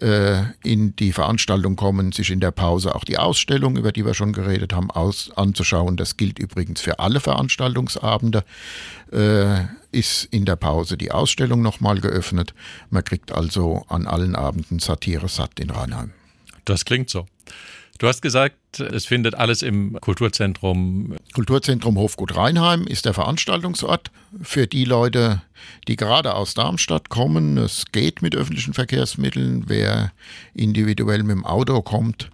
äh, 0.00 0.42
in 0.62 0.94
die 0.96 1.12
Veranstaltung 1.12 1.76
kommen, 1.76 2.12
sich 2.12 2.30
in 2.30 2.40
der 2.40 2.50
Pause 2.50 2.94
auch 2.94 3.04
die 3.04 3.18
Ausstellung, 3.18 3.76
über 3.76 3.92
die 3.92 4.04
wir 4.04 4.14
schon 4.14 4.32
geredet 4.32 4.72
haben, 4.72 4.90
aus, 4.90 5.30
anzuschauen. 5.34 5.96
Das 5.96 6.16
gilt 6.16 6.38
übrigens 6.38 6.80
für 6.80 6.98
alle 6.98 7.20
Veranstaltungsabende. 7.20 8.44
Äh, 9.10 9.64
ist 9.92 10.24
in 10.26 10.44
der 10.44 10.56
Pause 10.56 10.98
die 10.98 11.10
Ausstellung 11.10 11.62
nochmal 11.62 12.00
geöffnet. 12.00 12.54
Man 12.90 13.02
kriegt 13.02 13.32
also 13.32 13.86
an 13.88 14.06
allen 14.06 14.36
Abenden 14.36 14.78
Satire 14.78 15.28
satt 15.28 15.58
in 15.58 15.70
Rheinheim. 15.70 16.12
Das 16.66 16.84
klingt 16.84 17.08
so. 17.08 17.26
Du 17.98 18.08
hast 18.08 18.20
gesagt, 18.20 18.80
es 18.80 19.06
findet 19.06 19.34
alles 19.34 19.62
im 19.62 19.98
Kulturzentrum. 20.00 21.16
Kulturzentrum 21.32 21.96
Hofgut 21.96 22.36
Rheinheim 22.36 22.86
ist 22.86 23.06
der 23.06 23.14
Veranstaltungsort 23.14 24.10
für 24.42 24.66
die 24.66 24.84
Leute, 24.84 25.40
die 25.88 25.96
gerade 25.96 26.34
aus 26.34 26.52
Darmstadt 26.52 27.08
kommen. 27.08 27.56
Es 27.56 27.86
geht 27.92 28.20
mit 28.20 28.36
öffentlichen 28.36 28.74
Verkehrsmitteln. 28.74 29.64
Wer 29.68 30.12
individuell 30.52 31.22
mit 31.22 31.36
dem 31.36 31.46
Auto 31.46 31.80
kommt, 31.80 32.30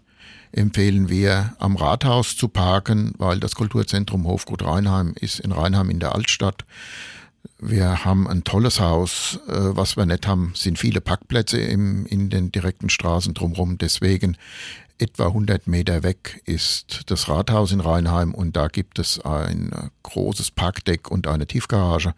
empfehlen 0.51 1.09
wir 1.09 1.55
am 1.61 1.77
Rathaus 1.77 2.37
zu 2.37 2.49
parken, 2.49 3.13
weil 3.19 3.39
das 3.39 3.55
Kulturzentrum 3.55 4.27
Hofgut 4.27 4.65
Rheinheim 4.65 5.15
ist 5.21 5.39
in 5.39 5.53
Rheinheim 5.53 5.91
in 5.91 6.01
der 6.01 6.15
Altstadt. 6.15 6.65
Wir 7.65 8.05
haben 8.05 8.27
ein 8.27 8.43
tolles 8.43 8.81
Haus. 8.81 9.39
Äh, 9.49 9.53
was 9.77 9.97
wir 9.97 10.05
nicht 10.05 10.27
haben, 10.27 10.53
sind 10.57 10.79
viele 10.79 11.01
Parkplätze 11.01 11.59
im, 11.59 12.07
in 12.07 12.29
den 12.29 12.51
direkten 12.51 12.89
Straßen 12.89 13.35
drumherum. 13.35 13.79
Deswegen 13.79 14.37
etwa 15.03 15.27
100 15.27 15.67
Meter 15.67 16.05
weg 16.05 16.41
ist 16.45 17.11
das 17.11 17.29
Rathaus 17.29 17.73
in 17.73 17.81
Rheinheim 17.81 18.33
und 18.33 18.55
da 18.55 18.69
gibt 18.69 19.01
es 19.01 19.19
ein 19.21 19.91
großes 20.05 20.53
Parkdeck 20.53 21.11
und 21.11 21.27
eine 21.27 21.49
Tiefgarage, 21.49 22.15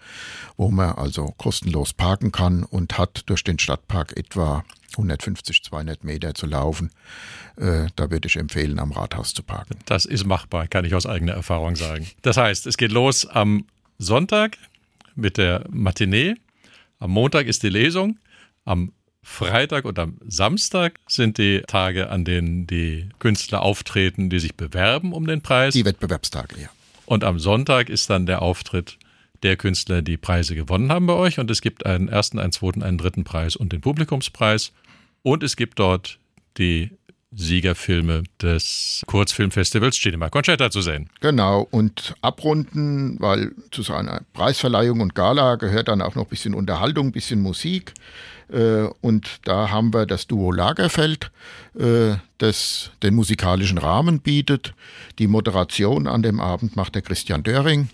wo 0.58 0.70
man 0.70 0.90
also 0.90 1.34
kostenlos 1.38 1.94
parken 1.94 2.30
kann 2.30 2.62
und 2.62 2.98
hat 2.98 3.22
durch 3.26 3.42
den 3.42 3.58
Stadtpark 3.58 4.14
etwa 4.18 4.64
150, 4.96 5.64
200 5.64 6.04
Meter 6.04 6.34
zu 6.34 6.46
laufen. 6.46 6.90
Äh, 7.56 7.86
da 7.96 8.10
würde 8.10 8.28
ich 8.28 8.36
empfehlen, 8.36 8.78
am 8.78 8.92
Rathaus 8.92 9.32
zu 9.32 9.42
parken. 9.42 9.78
Das 9.86 10.04
ist 10.04 10.26
machbar, 10.26 10.68
kann 10.68 10.84
ich 10.84 10.94
aus 10.94 11.06
eigener 11.06 11.32
Erfahrung 11.32 11.76
sagen. 11.76 12.06
Das 12.20 12.36
heißt, 12.36 12.66
es 12.66 12.76
geht 12.76 12.92
los 12.92 13.26
am 13.26 13.64
Sonntag 13.98 14.58
mit 15.14 15.38
der 15.38 15.64
Matinee. 15.70 16.34
Am 16.98 17.12
Montag 17.12 17.46
ist 17.46 17.62
die 17.62 17.70
Lesung. 17.70 18.18
Am 18.66 18.92
Freitag 19.24 19.86
und 19.86 19.98
am 19.98 20.18
Samstag 20.28 21.00
sind 21.08 21.38
die 21.38 21.62
Tage, 21.66 22.10
an 22.10 22.24
denen 22.24 22.66
die 22.66 23.08
Künstler 23.18 23.62
auftreten, 23.62 24.30
die 24.30 24.38
sich 24.38 24.54
bewerben 24.54 25.12
um 25.12 25.26
den 25.26 25.40
Preis. 25.40 25.74
Die 25.74 25.84
Wettbewerbstage, 25.84 26.60
ja. 26.60 26.68
Und 27.06 27.24
am 27.24 27.38
Sonntag 27.38 27.88
ist 27.88 28.10
dann 28.10 28.26
der 28.26 28.42
Auftritt 28.42 28.98
der 29.42 29.56
Künstler 29.56 30.02
die 30.02 30.16
Preise 30.16 30.54
gewonnen 30.54 30.90
haben 30.92 31.06
bei 31.06 31.14
euch. 31.14 31.38
Und 31.38 31.50
es 31.50 31.60
gibt 31.60 31.86
einen 31.86 32.08
ersten, 32.08 32.38
einen 32.38 32.52
zweiten, 32.52 32.82
einen 32.82 32.98
dritten 32.98 33.24
Preis 33.24 33.56
und 33.56 33.72
den 33.72 33.80
Publikumspreis. 33.80 34.72
Und 35.22 35.42
es 35.42 35.56
gibt 35.56 35.78
dort 35.78 36.18
die 36.58 36.90
Siegerfilme 37.36 38.24
des 38.40 39.02
Kurzfilmfestivals 39.06 39.96
Cinema 39.96 40.30
Concerta 40.30 40.70
zu 40.70 40.82
sehen. 40.82 41.08
Genau, 41.20 41.66
und 41.70 42.14
abrunden, 42.20 43.16
weil 43.20 43.52
zu 43.70 43.82
so 43.82 43.94
einer 43.94 44.22
Preisverleihung 44.32 45.00
und 45.00 45.14
Gala 45.14 45.56
gehört 45.56 45.88
dann 45.88 46.02
auch 46.02 46.14
noch 46.14 46.24
ein 46.24 46.30
bisschen 46.30 46.54
Unterhaltung, 46.54 47.08
ein 47.08 47.12
bisschen 47.12 47.40
Musik. 47.40 47.94
Äh, 48.52 48.88
und 49.00 49.40
da 49.44 49.70
haben 49.70 49.92
wir 49.92 50.06
das 50.06 50.26
Duo 50.26 50.52
Lagerfeld, 50.52 51.30
äh, 51.78 52.16
das 52.38 52.90
den 53.02 53.14
musikalischen 53.14 53.78
Rahmen 53.78 54.20
bietet. 54.20 54.74
Die 55.18 55.26
Moderation 55.26 56.06
an 56.06 56.22
dem 56.22 56.40
Abend 56.40 56.76
macht 56.76 56.94
der 56.94 57.02
Christian 57.02 57.42
Döring, 57.42 57.88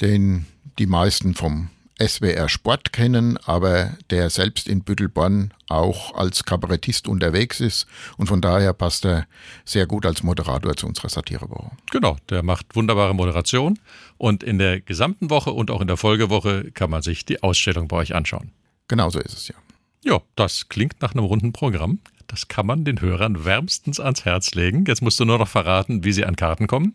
den 0.00 0.46
die 0.78 0.86
meisten 0.86 1.34
vom 1.34 1.68
SWR 2.00 2.48
Sport 2.48 2.92
kennen, 2.92 3.36
aber 3.38 3.96
der 4.10 4.30
selbst 4.30 4.66
in 4.66 4.82
Büttelborn 4.82 5.52
auch 5.68 6.14
als 6.14 6.44
Kabarettist 6.44 7.06
unterwegs 7.06 7.60
ist 7.60 7.86
und 8.16 8.26
von 8.26 8.40
daher 8.40 8.72
passt 8.72 9.04
er 9.04 9.26
sehr 9.64 9.86
gut 9.86 10.06
als 10.06 10.22
Moderator 10.22 10.76
zu 10.76 10.86
unserer 10.86 11.08
Satirewoche. 11.08 11.70
Genau, 11.90 12.16
der 12.28 12.42
macht 12.42 12.74
wunderbare 12.74 13.14
Moderation 13.14 13.78
und 14.16 14.42
in 14.42 14.58
der 14.58 14.80
gesamten 14.80 15.30
Woche 15.30 15.52
und 15.52 15.70
auch 15.70 15.80
in 15.80 15.86
der 15.86 15.96
Folgewoche 15.96 16.70
kann 16.72 16.90
man 16.90 17.02
sich 17.02 17.24
die 17.24 17.42
Ausstellung 17.42 17.88
bei 17.88 17.98
euch 17.98 18.14
anschauen. 18.14 18.52
Genau 18.88 19.10
so 19.10 19.20
ist 19.20 19.34
es 19.34 19.48
ja. 19.48 19.54
Ja, 20.02 20.20
das 20.34 20.68
klingt 20.68 21.02
nach 21.02 21.14
einem 21.14 21.24
runden 21.24 21.52
Programm. 21.52 22.00
Das 22.26 22.48
kann 22.48 22.66
man 22.66 22.84
den 22.84 23.00
Hörern 23.00 23.44
wärmstens 23.44 24.00
ans 24.00 24.24
Herz 24.24 24.54
legen. 24.54 24.84
Jetzt 24.86 25.02
musst 25.02 25.20
du 25.20 25.24
nur 25.24 25.38
noch 25.38 25.48
verraten, 25.48 26.04
wie 26.04 26.12
sie 26.12 26.24
an 26.24 26.36
Karten 26.36 26.66
kommen. 26.66 26.94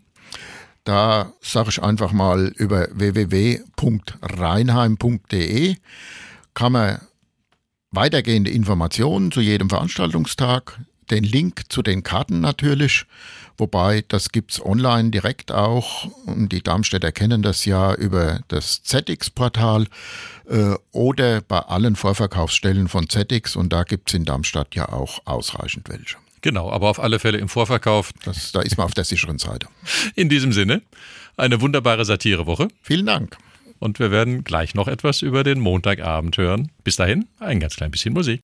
Da 0.85 1.33
sage 1.41 1.69
ich 1.69 1.83
einfach 1.83 2.13
mal 2.13 2.53
über 2.55 2.87
www.reinheim.de 2.91 5.75
kann 6.53 6.71
man 6.71 7.01
weitergehende 7.91 8.51
Informationen 8.51 9.31
zu 9.31 9.41
jedem 9.41 9.69
Veranstaltungstag, 9.69 10.79
den 11.09 11.23
Link 11.23 11.63
zu 11.69 11.81
den 11.81 12.03
Karten 12.03 12.39
natürlich, 12.39 13.05
wobei 13.57 14.03
das 14.07 14.29
gibt 14.29 14.51
es 14.51 14.63
online 14.63 15.09
direkt 15.09 15.51
auch. 15.51 16.05
Und 16.25 16.51
die 16.51 16.61
Darmstädter 16.61 17.11
kennen 17.11 17.41
das 17.41 17.65
ja 17.65 17.95
über 17.95 18.41
das 18.47 18.83
ZX-Portal 18.83 19.87
äh, 20.47 20.75
oder 20.91 21.41
bei 21.41 21.57
allen 21.59 21.95
Vorverkaufsstellen 21.95 22.87
von 22.87 23.09
ZX 23.09 23.55
und 23.55 23.73
da 23.73 23.83
gibt 23.83 24.09
es 24.09 24.13
in 24.13 24.25
Darmstadt 24.25 24.75
ja 24.75 24.89
auch 24.89 25.25
ausreichend 25.25 25.89
welche. 25.89 26.17
Genau, 26.45 26.69
aber 26.71 26.91
auf 26.91 26.99
alle 26.99 27.17
Fälle 27.17 27.39
im 27.39 27.49
Vorverkauf. 27.49 28.11
Das, 28.23 28.51
da 28.51 28.61
ist 28.61 28.77
man 28.77 28.85
auf 28.85 28.93
der 28.93 29.03
sicheren 29.03 29.39
Seite. 29.39 29.67
In 30.13 30.29
diesem 30.29 30.53
Sinne, 30.53 30.83
eine 31.37 31.59
wunderbare 31.59 32.05
Satirewoche. 32.05 32.67
Vielen 32.83 33.07
Dank. 33.07 33.35
Und 33.79 33.97
wir 33.97 34.11
werden 34.11 34.43
gleich 34.43 34.75
noch 34.75 34.87
etwas 34.87 35.23
über 35.23 35.43
den 35.43 35.59
Montagabend 35.59 36.37
hören. 36.37 36.69
Bis 36.83 36.97
dahin, 36.97 37.25
ein 37.39 37.59
ganz 37.59 37.77
klein 37.77 37.89
bisschen 37.89 38.13
Musik. 38.13 38.33